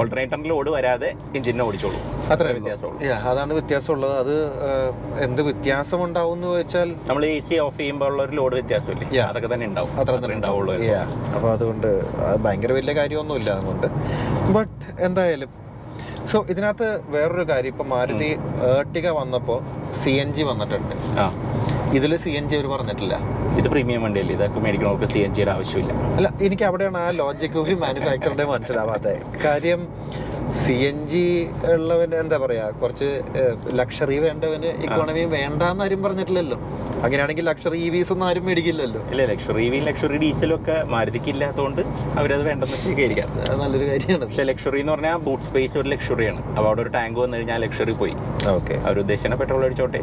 [0.00, 2.00] ഓൾട്ടർനേറ്ററിന്റെ ലോഡ് വരാതെ എഞ്ചിനെ ഓടിച്ചോളൂ.
[2.34, 2.46] അത്ര.
[2.58, 2.98] വ്യത്യാസമുള്ളൂ.
[3.32, 4.16] അതാണ് വ്യത്യാസമുള്ളത്.
[4.22, 4.34] അത്
[5.26, 9.26] എന്ത് വ്യത്യാസം ഉണ്ടാവും എന്ന് വെച്ചാൽ നമ്മൾ എ സി ഓഫ് ചെയ്യുമ്പോൾ ഉള്ള ഒരു ലോഡ് വ്യത്യാസമില്ലേ Yeah.
[9.30, 11.04] അതൊക്കെ തന്നെ ഉണ്ടാവും അത്ര തന്നെ ഉണ്ടാവുള്ളൂ Yeah.
[11.34, 11.88] അപ്പൊ അതുകൊണ്ട്
[12.24, 13.86] അത് ഭയങ്കര വലിയ കാര്യമൊന്നുമില്ല അതുകൊണ്ട്
[14.52, 15.52] ബട്ട് എന്തായാലും
[16.30, 17.72] സോ ഇതിനകത്ത് വേറൊരു കാര്യം.
[17.74, 18.30] ഇപ്പൊ മാരുതി
[18.76, 19.56] ഏർട്ടിക വന്നപ്പോ
[20.02, 20.94] സി എൻ ജി വന്നിട്ടുണ്ട്.
[21.24, 21.26] ആ.
[21.98, 23.16] ഇതിൽ സി എൻ ജി അവർ പറഞ്ഞിട്ടില്ല.
[23.60, 24.34] ഇത് പ്രീമിയം വണ്ടിയല്ലേ?
[24.38, 25.92] ഇതൊക്കെ മേടിക്കണവർക്ക് സി എൻ ജിയുടെ ആവശ്യമില്ല.
[26.18, 29.82] അല്ല എനിക്ക് അവിടെയാണ് ആ ലോജിക് ഒരു മാനുഫാക്ചറിന്റെ മനസ്സിലാവാതെ കാര്യം
[30.62, 31.22] സി എൻ ജി
[31.74, 33.08] ഉള്ളവന് എന്താ പറയാ കുറച്ച്
[33.80, 36.58] ലക്ഷറി വേണ്ടവന് ഇക്കോണമി വേണ്ടെന്ന് ആരും പറഞ്ഞിട്ടില്ലല്ലോ.
[37.04, 39.00] അങ്ങനെയാണെങ്കിൽ ലക്ഷറി ഇ വിസ് ഒന്നും ആരും മേടിക്കില്ലല്ലോ.
[39.12, 41.82] ഇല്ല ലക്ഷറി ഇ വി ലക്ഷറി ഡീസലും ഒക്കെ മാരുതിക്ക് ഇല്ലാത്തതുകൊണ്ട്
[42.20, 42.78] അവരത് വേണ്ടെന്ന്
[43.48, 44.24] അത് നല്ലൊരു കാര്യമാണ്.
[44.26, 47.94] പക്ഷെ ലക്ഷറി എന്ന് പറഞ്ഞാൽ ബൂട്ട് സ്പേസ് ഒരു ലക്ഷറിയാണ് അപ്പോൾ അവിടെ ഒരു ടാങ്ക് വന്നു കഴിഞ്ഞാൽ ലക്ഷറി
[48.02, 48.14] പോയി.
[48.56, 50.00] ഓക്കെ അവർ ഉദ്ദേശിച്ച പെട്രോൾ അടിച്ചോട്ടെ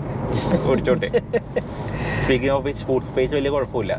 [0.72, 1.10] ഓടിച്ചോട്ടെ
[2.24, 3.94] സ്പീക്കിംഗ് ഓഫ് സ്പോർട്സ് സ്പേസ് വലിയ കുഴപ്പമില്ല.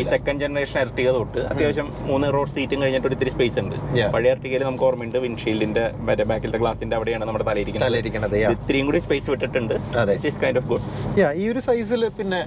[0.00, 3.76] ഈ സെക്കൻഡ് ജനറേഷൻ എർട്ടിക തൊട്ട് അത്യാവശ്യം മൂന്ന് റോഡ് സീറ്റും കഴിഞ്ഞിട്ട് ഒരു ഇത്തിരി സ്പേസ് ഉണ്ട്.
[4.14, 9.74] പഴയ എർട്ടികയിൽ നമുക്ക് ഓർമ്മയുണ്ട് വിൻഷീൽഡിന്റെ മറ്റേ ബാക്കിലത്തെ ഗ്ലാസിന്റെ അവിടെയാണ് നമ്മുടെ തലയിരിക്കുന്നത് ഇത്രയും കൂടി സ്പേസ് വിട്ടിട്ടുണ്ട്
[10.44, 10.82] കൈൻഡ് ഓഫ് ഗുഡ്
[11.42, 12.40] ഈ ഒരു സൈസിൽ പിന്നെ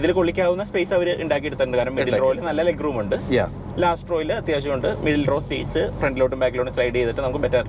[0.00, 1.78] ഇതിൽ കൊള്ളിക്കാവുന്ന സ്പേസ് അവർ ഉണ്ടാക്കിയെടുത്തിട്ടുണ്ട്.
[1.80, 3.16] കാരണം മിഡിൽ റോയിൽ നല്ല ലെഗ് റൂം ഉണ്ട്.
[3.84, 4.90] ലാസ്റ്റ് റോയിൽ അത്യാവശ്യം ഉണ്ട്.
[5.06, 7.64] മിഡിൽ റോ സ്പേസ് ഫ്രണ്ടിലോട്ടും ബാക്കിലോട്ടും സ്ലൈഡ് ചെയ്തിട്ട് നമുക്ക് ബെറ്റർ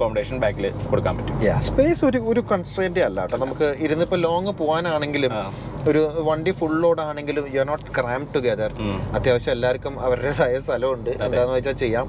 [0.00, 1.34] അക്കോമഡേഷൻ ബാക്കിൽ കൊടുക്കാൻ പറ്റും.
[1.66, 3.38] സ്പേസ് ഒരു ഒരു കൺസ്ട്രെയിന്റ് അല്ല കേട്ടോ.
[3.44, 5.32] നമുക്ക് ഇരുന്നിപ്പോ ലോങ് പോകാനാണെങ്കിലും
[5.90, 8.72] ഒരു വണ്ടി ഫുൾ ലോഡ് ആണെങ്കിലും you are not cram together
[9.18, 11.10] അത്യാവശ്യം എല്ലാവർക്കും അവരുടേതായ സ്ഥലമുണ്ട്.
[11.26, 12.06] എന്താന്ന് വെച്ചാൽ ചെയ്യാം.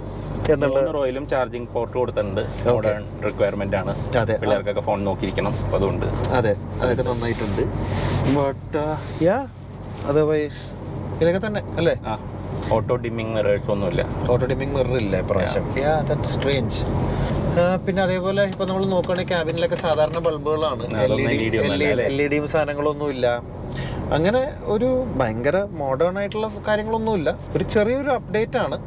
[0.54, 2.44] എന്നുള്ളത് റോയിലും ചാർജിങ് പോർട്ട് കൊടുത്തിട്ടുണ്ട്.
[2.72, 3.94] മോഡേൺ റിക്വയർമെന്റ് ആണ്.
[4.22, 4.36] അതെ.
[4.44, 5.56] പിള്ളേർക്കൊക്കെ ഫോൺ നോക്കിയിരിക്കണം.
[5.66, 6.08] അപ്പൊ അതുകൊണ്ട്.
[6.40, 6.54] അതെ.
[6.82, 7.64] അതൊക്കെ നന്നായിട്ടുണ്ട്.
[8.38, 8.84] ബട്ട്
[9.30, 9.40] യാ
[10.12, 10.64] അതർവൈസ്
[11.22, 11.96] ഇതൊക്കെ തന്നെ അല്ലേ?
[12.76, 14.02] ഓട്ടോ ഡിമ്മിങ് മിറേഴ്സ് ഒന്നുമില്ല.
[14.32, 16.80] ഓട്ടോ ഡിമ്മിങ് മിറർ ഇല്ല പ്രാവശ്യം യാ ദാറ്റ് സ്ട്രേഞ്ച്
[17.86, 20.84] പിന്നെ അതേപോലെ ഇപ്പൊ നമ്മൾ നോക്കുകയാണെങ്കിൽ ക്യാബിനിലൊക്കെ സാധാരണ ബൾബുകളാണ്.
[22.10, 23.28] എൽ ഇ ഡിയും സാധനങ്ങളൊന്നും ഇല്ല.
[24.18, 24.42] അങ്ങനെ
[24.74, 24.88] ഒരു
[25.20, 28.78] ഭയങ്കര മോഡേൺ ആയിട്ടുള്ള കാര്യങ്ങളൊന്നുമില്ല ഒരു ചെറിയൊരു അപ്ഡേറ്റ് ആണ്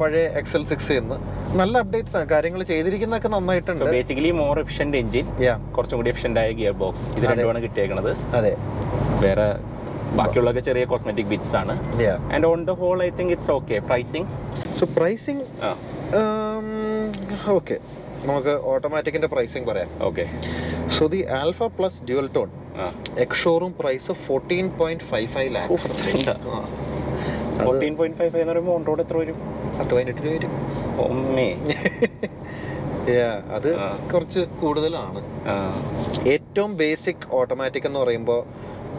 [0.00, 1.16] പഴയ എക്സൽ സിക്സ് എന്ന്.
[1.60, 3.84] നല്ല അപ്ഡേറ്റ്സ് ആണ് കാര്യങ്ങൾ ചെയ്തിരിക്കുന്നതൊക്കെ നന്നായിട്ടുണ്ട്.
[3.96, 5.26] ബേസിക്കലി മോർ എഫിഷ്യന്റ് എഞ്ചിൻ
[5.76, 7.26] കുറച്ചും കൂടി എഫിഷ്യന്റ് ആയ ഗിയർ ബോക്സ് ഇത്.
[7.30, 8.54] രണ്ടുമാണ് കിട്ടിയേക്കുന്നത് അതെ.
[9.24, 9.48] വേറെ
[10.18, 11.74] ബാക്കിയുള്ളതൊക്കെ ചെറിയ കോസ്മെറ്റിക് ബിറ്റ്സ് ആണ്.
[12.34, 14.26] And on the whole I think it's okay pricing
[14.80, 15.70] so pricing ah.
[17.56, 17.76] Okay
[18.24, 19.90] നമുക്ക് ഓട്ടോമാറ്റിക്കിന്റെ പ്രൈസിങ് പറയാം.
[20.08, 20.24] Okay
[20.96, 22.50] so the alpha plus dual tone
[23.24, 25.88] ex showroom price fourteen point five five lakhs
[27.64, 29.38] fourteen point five എന്ന് പറയുമ്പോൾ on road എത്ര വരും?
[29.78, 30.52] പത്ത് പതിനെട്ട് രൂപ വരും
[31.06, 31.48] ഒമ്മേ
[33.56, 33.68] അത്
[34.10, 35.20] കുറച്ച് കൂടുതലാണ്.
[36.34, 38.40] ഏറ്റവും ബേസിക് ഓട്ടോമാറ്റിക് എന്ന് പറയുമ്പോൾ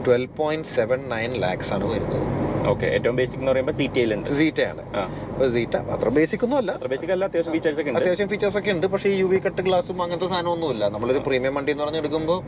[0.05, 2.25] twelve point seven nine lakhs ആണ് വരുന്നത്.
[2.71, 4.83] ഓക്കെ ഏറ്റവും ബേസിക് എന്ന് പറയുമ്പോൾ സീറ്റയിലുണ്ട് ടി സീറ്റ ആണ്.
[5.31, 6.71] അപ്പോൾ സീറ്റ അത്ര ബേസിക് ഒന്നും അല്ല.
[6.77, 7.99] അത്ര ബേസിക് അല്ല അത്യാവശ്യം ഫീച്ചേഴ്സ് ഒക്കെ ഉണ്ട്.
[8.01, 8.87] അത്യാവശ്യം ഫീച്ചേഴ്സ് ഒക്കെ ഉണ്ട്.
[8.93, 10.83] പക്ഷേ ഈ യു വി കട്ട് ഗ്ലാസും അങ്ങനത്തെ സാധനമൊന്നുമില്ല.
[10.95, 12.39] നമ്മളൊരു പ്രീമിയം വണ്ടി എന്ന് പറഞ്ഞെടുക്കുമ്പോൾ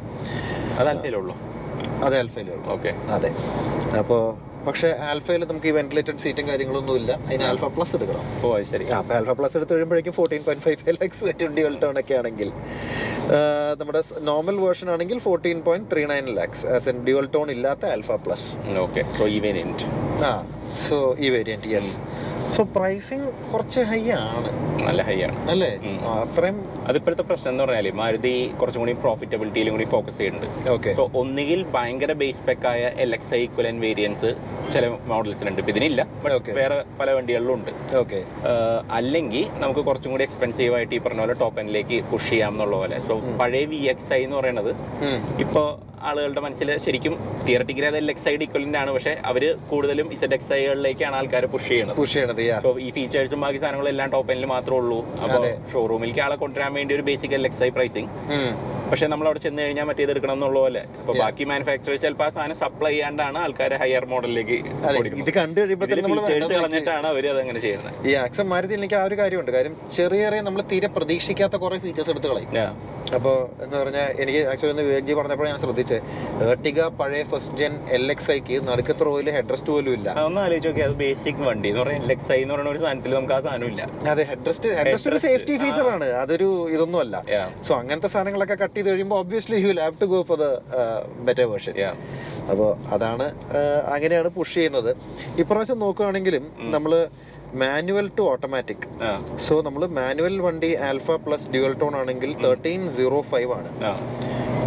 [0.80, 1.36] അത് അൽഫയിലുള്ളൂ
[2.04, 2.94] അത് ആൽഫയിലേ ഉള്ളൂ ഓക്കെ.
[3.16, 3.32] അതെ.
[4.02, 4.22] അപ്പോൾ
[4.68, 7.12] പക്ഷേ ആൽഫയിൽ നമുക്ക് ഈ വെന്റിലേറ്റഡ് സീറ്റും കാര്യങ്ങളൊന്നും ഇല്ല.
[7.28, 8.24] അതിന് ആൽഫ പ്ലസ് എടുക്കണം.
[8.46, 8.86] ഓ ശരി.
[9.00, 12.52] അപ്പോൾ ആൽഫ പ്ലസ് എടുത്ത് കഴിയുമ്പോഴേക്കും fourteen point five five lakhs twenty turn ഒക്കെ ആണെങ്കിൽ.
[13.80, 18.12] നമ്മുടെ നോർമൽ വേർഷൻ ആണെങ്കിൽ fourteen point three nine lakhs as in dual tone ഇല്ലാത്ത ആൽഫ
[18.26, 19.04] പ്ലസ് ഓക്കെ.
[19.18, 19.86] സോ ഈ വേരിയന്റ്
[20.30, 20.32] ആ
[20.90, 21.94] സോ ഈ വേരിയന്റ് യെസ്
[22.58, 24.50] സോ പ്രൈസിങ് കുറച്ച് ഹൈ ആണ്.
[24.88, 25.50] നല്ല ഹൈ ആണ്.
[25.50, 25.72] അല്ലേ.
[26.24, 26.58] അത്രയും
[26.90, 30.70] അതിപ്പോഴത്തെ പ്രശ്നം എന്ന് പറഞ്ഞാൽ മാരുതി കുറച്ചും കൂടി പ്രോഫിറ്റബിലിറ്റിയിലും കൂടി ഫോക്കസ് ചെയ്യുന്നുണ്ട്.
[30.76, 34.32] ഓക്കെ സോ ഒന്നുകിൽ ഭയങ്കര ബേസ് പെക്ക് ആയ L X I equivalent variance
[34.76, 36.02] ചില മോഡൽസിലുണ്ട് ഇപ്പം ഇതിനില്ല
[36.60, 37.72] വേറെ പല വണ്ടികളിലും ഉണ്ട്
[38.02, 38.22] ഓക്കെ
[39.00, 43.00] അല്ലെങ്കിൽ നമുക്ക് കുറച്ചും കൂടി എക്സ്പെൻസീവ് ആയിട്ട് ഈ പറഞ്ഞ പോലെ ടോപ്പ് എൻഡിലേക്ക് പുഷ് ചെയ്യാം എന്നുള്ള പോലെ
[43.10, 44.72] സോ പഴയ വി എക്സ് ഐ എന്ന് പറയുന്നത്
[45.46, 45.68] ഇപ്പോൾ
[46.10, 47.14] ആളുകളുടെ മനസ്സിൽ ശരിക്കും
[47.46, 48.90] തിയറട്ടിക്കലി അത് എൽ എക്സ് ഐ ഇക്വലന്റ് ആണ്.
[48.96, 51.98] പക്ഷെ അവർ കൂടുതലും ഇസഡ് എക്സ് ഐകളിലേക്കാണ് ആൾക്കാർ പുഷ് ചെയ്യുന്നത്.
[52.00, 52.42] പുഷ് ചെയ്യണത്
[52.88, 55.00] ഈ ഫീച്ചേഴ്സും ബാക്കി സാധനങ്ങളും എല്ലാം ടോപ്പ് എൻഡിൽ മാത്രമേ ഉള്ളൂ.
[55.26, 55.46] അപ്പോൾ.
[55.72, 58.10] ഷോറൂമിലേക്ക് ആളെ കൊണ്ടുവരാൻ വേണ്ടി ഒരു ബേസിക് അല്ല എക്സൈ പ്രൈസിങ്
[58.90, 60.82] പക്ഷെ നമ്മൾ അവിടെ ചെന്ന് കഴിഞ്ഞാൽ മറ്റേത് എടുക്കണം എന്നുള്ള പോലെ.
[61.02, 64.58] അപ്പോൾ ബാക്കി മാനുഫാക്ചറേഴ്സ് ചിലപ്പോൾ ആ സാധനം സപ്ലൈ ചെയ്യാണ്ടാണ് ആൾക്കാർ ഹയർ മോഡലിലേക്ക്
[65.22, 65.62] ഇത് കണ്ടു
[66.56, 67.94] കളഞ്ഞിട്ടാണ് അവർ അത് അങ്ങനെ ചെയ്യുന്നത്.
[68.10, 69.52] ഈ ആക്സം മാരുതി എനിക്ക് ആ ഒരു കാര്യമുണ്ട്.
[69.58, 72.52] കാര്യം ചെറിയ ചെറിയ നമ്മൾ തീരെ പ്രതീക്ഷിക്കാത്ത കുറെ ഫീച്ചേഴ്സ് എടുത്തു കളയും.
[73.18, 75.98] അപ്പോൾ എന്ന് പറഞ്ഞാൽ എനിക്ക് ആക്ച്വലി ഒന്ന് വിവേക് ജി പറഞ്ഞപ്പോൾ ഞാൻ ശ്രദ്ധിച്ചേ
[76.52, 80.08] ഏർട്ടിക പഴയ ഫസ്റ്റ് ജെൻ എൽ എക്സ് ഐക്ക് നടുക്കത്ത് റോയിൽ ഹെഡ് റെസ്റ്റ് പോലും ഇല്ല.
[80.30, 81.68] ഒന്ന് ആലോചിച്ച് നോക്കി അത് ബേസിക് വണ്ടി.
[81.72, 83.82] എന്ന് പറയുന്നത് എക്സ് ഐ എന്ന് പറയുന്ന ഒരു സാധനത്തിൽ നമുക്ക് ആ സാധനം ഇല്ല.
[84.14, 85.58] അതെ ഹെഡ് റെസ്റ്റ് ഹെഡ് റെസ്റ്റ് ഒരു സേഫ്റ്റി.
[85.66, 86.08] ഫീച്ചർ ആണ്.
[86.24, 87.16] അതൊരു ഇതൊന്നും അല്ല
[87.68, 90.48] സോ അങ്ങനത്തെ സാധനങ്ങളൊക്കെ കട്ട് ചെയ്ത് കഴിയുമ്പോൾ obviously you have to go for the
[91.20, 91.94] better version yeah.
[92.52, 93.26] അപ്പോൾ അതാണ്
[93.88, 94.96] അങ്ങനെയാണ് പുഷ് ചെയ്യുന്നത്
[95.40, 96.44] ഇപ്രാവശ്യം നോക്കുകയാണെങ്കിലും.
[96.70, 97.10] നമ്മൾ
[97.62, 98.86] മാനുവൽ ടു ഓട്ടോമാറ്റിക്.
[99.46, 102.32] സോ നമ്മൾ മാനുവൽ വണ്ടി ആൽഫ പ്ലസ് ഡ്യുവൽ ടോൺ ആണെങ്കിൽ.
[102.46, 103.70] തേർട്ടീൻ സീറോ ഫൈവ് ആണ്.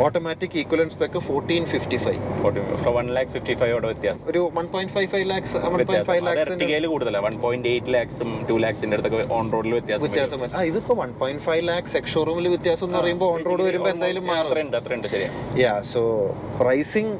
[0.04, 4.20] Automatic equivalent spec fourteen fifty five 40 so 1 lakh 55 ഓടെ വ്യത്യാസം.
[4.30, 8.30] ഒരു one point five five lakhs one point five lakhs കൂടുതലാണ് വൺ പോയിന്റ് എയ്റ്റ് ലാക്സും
[8.50, 12.48] two ലാക്സിന്റെ അടുത്തൊക്കെ ഓൺ റോഡിൽ വ്യത്യാസം വ്യത്യാസം ആ ഇതിപ്പോ one point five lakhs ex ഷോറൂമിൽ
[12.54, 15.30] വ്യത്യാസം എന്ന് പറയുമ്പോൾ ഓൺ റോഡ് വരുമ്പോൾ എന്തായാലും മാറും ഉണ്ട് അത്ര ഉണ്ട് ശരിയാ.
[15.64, 16.02] യാ സോ
[16.62, 17.12] പ്രൈസിങ്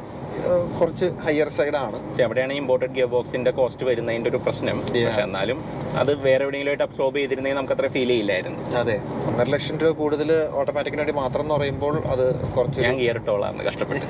[0.79, 4.79] കുറച്ച് ഹയർ സൈഡാണ് പക്ഷെ അവിടെയാണ് ഇമ്പോർട്ടഡ് ഗിയർ ബോക്സിന്റെ കോസ്റ്റ് വരുന്നതിന്റെ ഒരു പ്രശ്നം.
[4.87, 5.59] പക്ഷെ എന്നാലും
[6.01, 8.61] അത് വേറെ എവിടെയെങ്കിലും ആയിട്ട് അബ്സോർബ് ചെയ്തിരുന്നെങ്കിൽ നമുക്ക് അത്ര ഫീൽ ചെയ്യില്ലായിരുന്നു.
[8.81, 8.97] അതെ.
[9.29, 12.25] ഒന്നര ലക്ഷം രൂപ കൂടുതൽ ഓട്ടോമാറ്റിക്കിന് വേണ്ടി മാത്രം എന്ന് പറയുമ്പോൾ അത്
[12.57, 14.05] കുറച്ച് ഞാൻ ഗിയർ ഇട്ടോളാണ് കഷ്ടപ്പെട്ടു.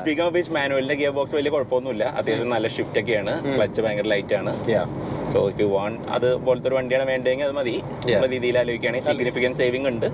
[0.00, 2.04] സ്പീക്കിംഗ് ഓഫ് വിച്ച് മാനുവലിന്റെ ഗിയർ ബോക്സ് വലിയ കുഴപ്പമൊന്നുമില്ല.
[2.20, 3.34] അത്യാവശ്യം നല്ല ഷിഫ്റ്റ് ഒക്കെയാണ്.
[3.56, 4.54] ക്ലച്ച് ഭയങ്കര ലൈറ്റ് ആണ്.
[5.32, 7.76] സോ ഇഫ് യു വാണ്ട് അതുപോലത്തെ ഒരു വണ്ടിയാണ് വേണ്ടതെങ്കിൽ അത് മതി.
[8.06, 10.08] നമ്മുടെ രീതിയിൽ ആലോചിക്കുകയാണെങ്കിൽ സിഗ്നിഫിക്കൻ സേവിംഗ് ഉണ്ട്.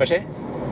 [0.00, 0.18] പക്ഷേ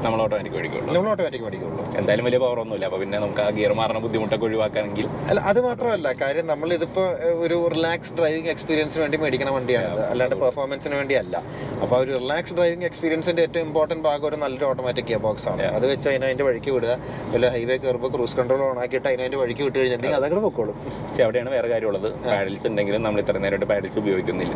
[0.05, 2.85] നമ്മൾ ഓട്ടോമാറ്റിക് മേടിക്കുള്ളൂ നമ്മൾ ഓട്ടോമാറ്റിക് മേടിക്കുള്ളൂ എന്തായാലും വലിയ പവർ ഒന്നുമില്ല.
[2.89, 6.09] അപ്പൊ പിന്നെ നമുക്ക് ആ ഗിയർ മാറുന്ന ബുദ്ധിമുട്ടൊക്കെ ഒഴിവാക്കാണെങ്കിൽ അല്ല അത് മാത്രമല്ല.
[6.23, 7.05] കാര്യം നമ്മൾ ഇതിപ്പോ
[7.45, 9.91] ഒരു റിലാക്സ് ഡ്രൈവിംഗ് എക്സ്പീരിയൻസിന് വേണ്ടി മേടിക്കുന്ന വണ്ടിയാണ്.
[10.13, 11.37] അല്ലാണ്ട് പെർഫോമൻസിന് വേണ്ടിയല്ല.
[11.83, 15.67] അപ്പൊ ഒരു റിലാക്സ് ഡ്രൈവിംഗ് എക്സ്പീരിയൻസിന്റെ ഏറ്റവും ഇമ്പോർട്ടന്റ് ഭാഗം ഒരു നല്ലൊരു ഓട്ടോമാറ്റിക് ഗിയർ ബോക്സ് ആണ്.
[15.79, 16.97] അത് വെച്ച് അതിനെ അതിന്റെ വഴിക്ക് വിടുക.
[17.35, 20.77] വല്ല ഹൈവേ കയറുമ്പോൾ ക്രൂസ് കൺട്രോൾ ഓൺ ആക്കിയിട്ട് അതിനെ അതിന്റെ വഴിക്ക് വിട്ട് കഴിഞ്ഞിട്ടുണ്ടെങ്കിൽ അതങ്ങനെ പൊക്കോളും.
[21.09, 22.09] പക്ഷെ അവിടെയാണ് വേറെ കാര്യമുള്ളത്.
[22.31, 24.55] പാഡൽസ് ഉണ്ടെങ്കിലും നമ്മൾ ഇത്ര നേരമായിട്ട് പാഡൽസ് ഉപയോഗിക്കുന്നില്ല.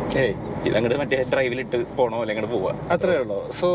[0.69, 2.73] ഇതങ്ങോട്ട് മറ്റേ ഡ്രൈവിലിട്ട് പോണോ അല്ലെങ്കിൽ പോവാ.
[2.95, 3.39] അത്രേ ഉള്ളൂ.
[3.61, 3.69] സോ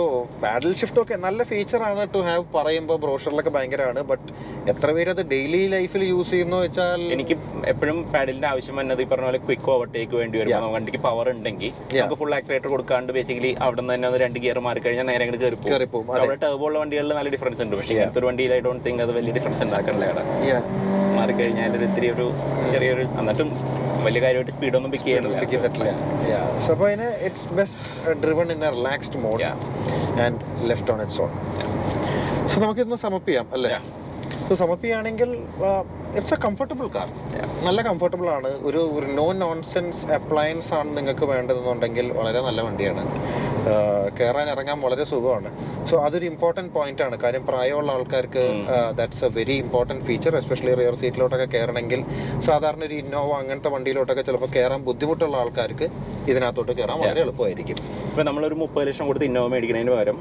[0.45, 4.01] പാഡൽ ഷിഫ്റ്റ് ഒക്കെ നല്ല ഫീച്ചർ ആണ് ടു ഹാവ് പറയുമ്പോൾ ബ്രോഷറിലൊക്കെ ഭയങ്കരമാണ്.
[4.11, 4.27] ബട്ട്
[4.73, 7.35] എത്ര പേര് അത് ഡെയിലി ലൈഫിൽ യൂസ് ചെയ്യുന്നു വെച്ചാൽ എനിക്ക്
[7.73, 10.67] എപ്പോഴും പാഡിലിന്റെ ആവശ്യം വന്നത് ഈ പറഞ്ഞ പോലെ ക്വിക്ക് ഓവർടേക്ക് വേണ്ടി വരും.
[10.77, 14.81] വണ്ടിക്ക് പവർ ഉണ്ടെങ്കിൽ നമുക്ക് ഫുൾ ആക്സിലേറ്റർ കൊടുക്കാണ്ട് ബേസിക്കലി അവിടെ നിന്ന് തന്നെ ഒന്ന് രണ്ട് ഗിയർ മാറി
[14.81, 17.77] കഴിഞ്ഞാൽ നേരെ അങ്ങോട്ട് കയറി പോകും അവിടെ ടേബോ ഉള്ള വണ്ടികളിൽ നല്ല ഡിഫറൻസ് ഉണ്ട്.
[17.81, 17.93] പക്ഷേ.
[17.95, 20.25] ഇങ്ങനത്തെ ഒരു വണ്ടിയിൽ ഐ ഡോണ്ട് തിങ്ക് അത് വലിയ ഡിഫറൻസ് ഉണ്ടാക്കണില്ല അവിടെ.
[21.17, 22.27] മാറി കഴിഞ്ഞാൽ ഒരു ഇത്തിരി ഒരു
[22.73, 23.49] ചെറിയൊരു എന്നിട്ടും
[24.05, 25.91] വലിയ കാര്യമായിട്ട് സ്പീഡൊന്നും പിക്ക് ചെയ്യണില്ല പറ്റില്ല
[26.67, 29.57] സോ അപ്പോൾ അതിന് it's best driven in a relaxed mode Yeah.
[30.25, 30.39] And
[30.71, 31.31] left on it's on
[32.51, 33.73] so നമുക്കിതൊന്ന് സമപ്പ് ചെയ്യാം അല്ലേ.
[34.47, 35.31] സോ സമപ്പ് ചെയ്യുകയാണെങ്കിൽ
[36.19, 37.09] ഇറ്റ്സ് എ കംഫർട്ടബിൾ കാർ
[37.67, 38.51] നല്ല കംഫർട്ടബിൾ ആണ്.
[38.69, 43.05] ഒരു ഒരു നോ നോൺസെൻസ് അപ്ലയൻസ് ആണ് നിങ്ങൾക്ക് വേണ്ടതെന്നുണ്ടെങ്കിൽ വളരെ നല്ല വണ്ടിയാണ്.
[44.19, 45.51] കയറാൻ ഇറങ്ങാൻ വളരെ സുഖമാണ്.
[45.89, 47.17] സോ അതൊരു ഇമ്പോർട്ടന്റ് പോയിന്റ് ആണ്.
[47.25, 48.43] കാര്യം പ്രായമുള്ള ആൾക്കാർക്ക്
[48.99, 52.03] that's a very important feature especially rear സീറ്റിലോട്ടൊക്കെ കയറണമെങ്കിൽ
[52.49, 55.89] സാധാരണ ഒരു ഇന്നോവ അങ്ങനത്തെ വണ്ടിയിലോട്ടൊക്കെ ചിലപ്പോൾ കയറാൻ ബുദ്ധിമുട്ടുള്ള ആൾക്കാർക്ക്
[56.31, 57.79] ഇതിനകത്തോട്ട് കയറാൻ വളരെ എളുപ്പമായിരിക്കും.
[58.11, 60.19] ഇപ്പൊ നമ്മളൊരു മുപ്പത് ലക്ഷം കൊടുത്ത് ഇന്നോവ മേടിക്കുന്നതിന് പകരം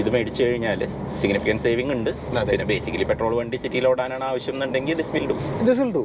[0.00, 0.80] ഇത് മേടിച്ചു കഴിഞ്ഞാൽ
[1.20, 2.10] സിഗ്നിഫിക്കന്റ് സേവിംഗ് ഉണ്ട്.
[2.50, 5.36] പിന്നെ ബേസിക്കലി പെട്രോൾ വണ്ടി സിറ്റിയിൽ ഓടാനാണ് ആവശ്യം എന്നുണ്ടെങ്കിൽ this will do
[5.68, 6.02] this will do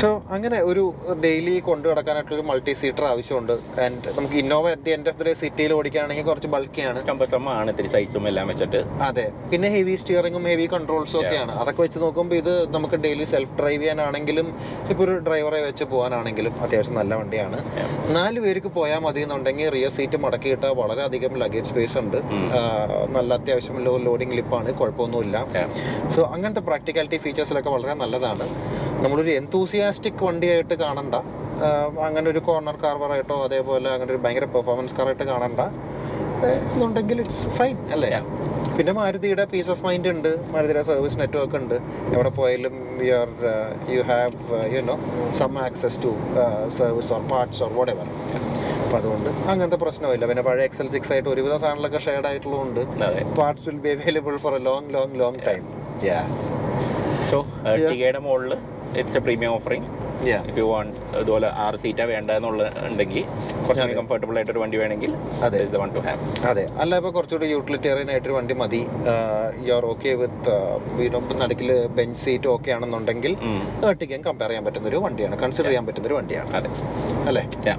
[0.00, 0.84] so അങ്ങനെ ഒരു
[1.24, 3.54] ഡെയിലി കൊണ്ടു നടക്കാനായിട്ടൊരു മൾട്ടി സീറ്റർ ആവശ്യമുണ്ട്.
[3.84, 6.98] ആൻഡ് നമുക്ക് Innova at the end of the day സിറ്റിയിൽ ഓടിക്കുകയാണെങ്കിൽ കുറച്ച് ബൾക്കിയാണ്
[7.58, 7.68] ആണ്.
[7.72, 8.80] ഇത്തിരി സൈസും എല്ലാം വെച്ചിട്ട്.
[9.08, 9.24] അതെ.
[9.50, 11.52] പിന്നെ ഹെവി സ്റ്റിയറിംഗും ഹെവി കൺട്രോൾസും ഒക്കെയാണ്.
[11.60, 14.48] അതൊക്കെ വെച്ച് നോക്കുമ്പോൾ ഇത് നമുക്ക് ഡെയിലി സെൽഫ് ഡ്രൈവ് ചെയ്യാനാണെങ്കിലും
[14.90, 17.58] ഇപ്പോൾ ഒരു ഡ്രൈവറെ വെച്ച് പോകാനാണെങ്കിലും അത്യാവശ്യം നല്ല വണ്ടിയാണ്.
[18.16, 22.18] നാല് പേർക്ക് പോയാൽ മതി എന്നുണ്ടെങ്കിൽ റിയർ സീറ്റ് മടക്കിയിട്ട് വളരെയധികം ലഗേജ് സ്പേസ് ഉണ്ട്.
[23.16, 25.36] നല്ല അത്യാവശ്യം ലോ ലോഡിംഗ് ലിപ്പാണ് കുഴപ്പമൊന്നുമില്ല.
[26.14, 28.46] സോ അങ്ങനത്തെ പ്രാക്ടിക്കാലിറ്റി ഫീച്ചേഴ്സിലൊക്കെ വളരെ നല്ലതാണ്.
[29.04, 31.16] നമ്മളൊരു എന്തൂസിയാസ്റ്റിക് വണ്ടിയായിട്ട് കാണണ്ട.
[32.06, 35.60] അങ്ങനെ ഒരു കോർണർ കാർവറായിട്ടോ അതേപോലെ അങ്ങനെ ഒരു ഭയങ്കര പെർഫോമൻസ് കാറായിട്ട് കാണണ്ട.
[36.56, 38.10] എന്നുണ്ടെങ്കിൽ ഇറ്റ്സ് ഫൈൻ അല്ലേ?
[38.76, 41.74] പിന്നെ മാരുതിയുടെ പീസ് ഓഫ് മൈൻഡ് ഉണ്ട് മാരുതിയുടെ സർവീസ് നെറ്റ്വർക്ക് ഉണ്ട്.
[42.14, 42.74] എവിടെ പോയാലും
[43.06, 43.30] you are
[43.94, 44.96] you have you know
[45.40, 46.12] some access to
[46.78, 48.08] service or parts or whatever
[48.82, 50.26] അപ്പം അതുകൊണ്ട് അങ്ങനത്തെ പ്രശ്നമില്ല.
[50.30, 52.80] പിന്നെ പഴയ എക്സൽ സിക്സ് ആയിട്ട് ഒരുവിധ സാധനങ്ങളൊക്കെ shared ആയിട്ടുള്ളതുകൊണ്ട്
[53.40, 55.64] parts will be available for a long long long time
[57.30, 57.38] so
[58.28, 58.54] മുകളിൽ
[59.00, 59.88] it's a premium offering
[60.20, 63.24] if you want അതുപോലെ ആറ് സീറ്റാ വേണ്ട എന്നുള്ള ഉണ്ടെങ്കിൽ
[63.66, 65.58] കുറച്ചുകൂടി കംഫർട്ടബിൾ ആയിട്ട് ഒരു വണ്ടി വേണമെങ്കിൽ അതെ.
[65.62, 66.66] Is the one to have അതെ.
[66.78, 68.86] അല്ല ഇപ്പോൾ കുറച്ചുകൂടി യൂട്ടിലിറ്റേറിയൻ ആയിട്ടൊരു വണ്ടി മതി.
[69.66, 70.56] യു ആർ ഓക്കെ വിത്ത്
[70.96, 73.36] വീണ്ടും നടുക്കിൽ ബെഞ്ച് സീറ്റ് ഓക്കെ ആണെന്നുണ്ടെങ്കിൽ
[74.28, 76.50] കമ്പയർ ചെയ്യാൻ പറ്റുന്ന ഒരു വണ്ടിയാണ് കൺസിഡർ ചെയ്യാൻ പറ്റുന്ന ഒരു വണ്ടിയാണ്.
[76.56, 76.70] അതെ.
[77.26, 77.44] അല്ലേ?
[77.64, 77.78] Yeah.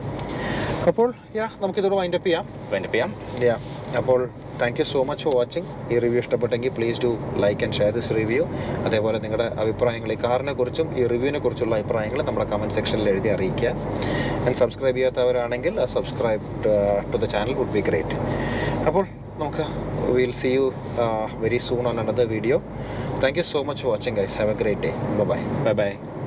[0.89, 2.45] അപ്പോൾ യാ നമുക്കിതോട് വൈൻഡപ്പ് ചെയ്യാം.
[2.71, 3.11] വൈൻഡപ്പ് ചെയ്യാം.
[3.47, 3.55] യാ
[3.99, 4.19] അപ്പോൾ
[4.61, 7.11] thank you so much for watching ഈ റിവ്യൂ ഇഷ്ടപ്പെട്ടെങ്കിൽ please do
[7.43, 8.43] like and share this review
[8.87, 13.71] അതേപോലെ നിങ്ങളുടെ അഭിപ്രായങ്ങൾ ഈ കാറിനെ കുറിച്ചും ഈ റിവ്യൂവിനെ കുറിച്ചുള്ള അഭിപ്രായങ്ങൾ നമ്മുടെ കമന്റ് സെക്ഷനിൽ എഴുതി അറിയിക്കുക.
[14.45, 16.43] ആൻഡ് സബ്സ്ക്രൈബ് ചെയ്യാത്തവരാണെങ്കിൽ subscribe
[17.13, 18.17] to the channel would be great
[18.89, 19.05] അപ്പോൾ
[19.43, 19.65] നമുക്ക്
[20.19, 20.65] will see you
[21.45, 22.59] very soon on another video
[23.23, 25.91] thank you so much for watching guys have a great day bye bye bye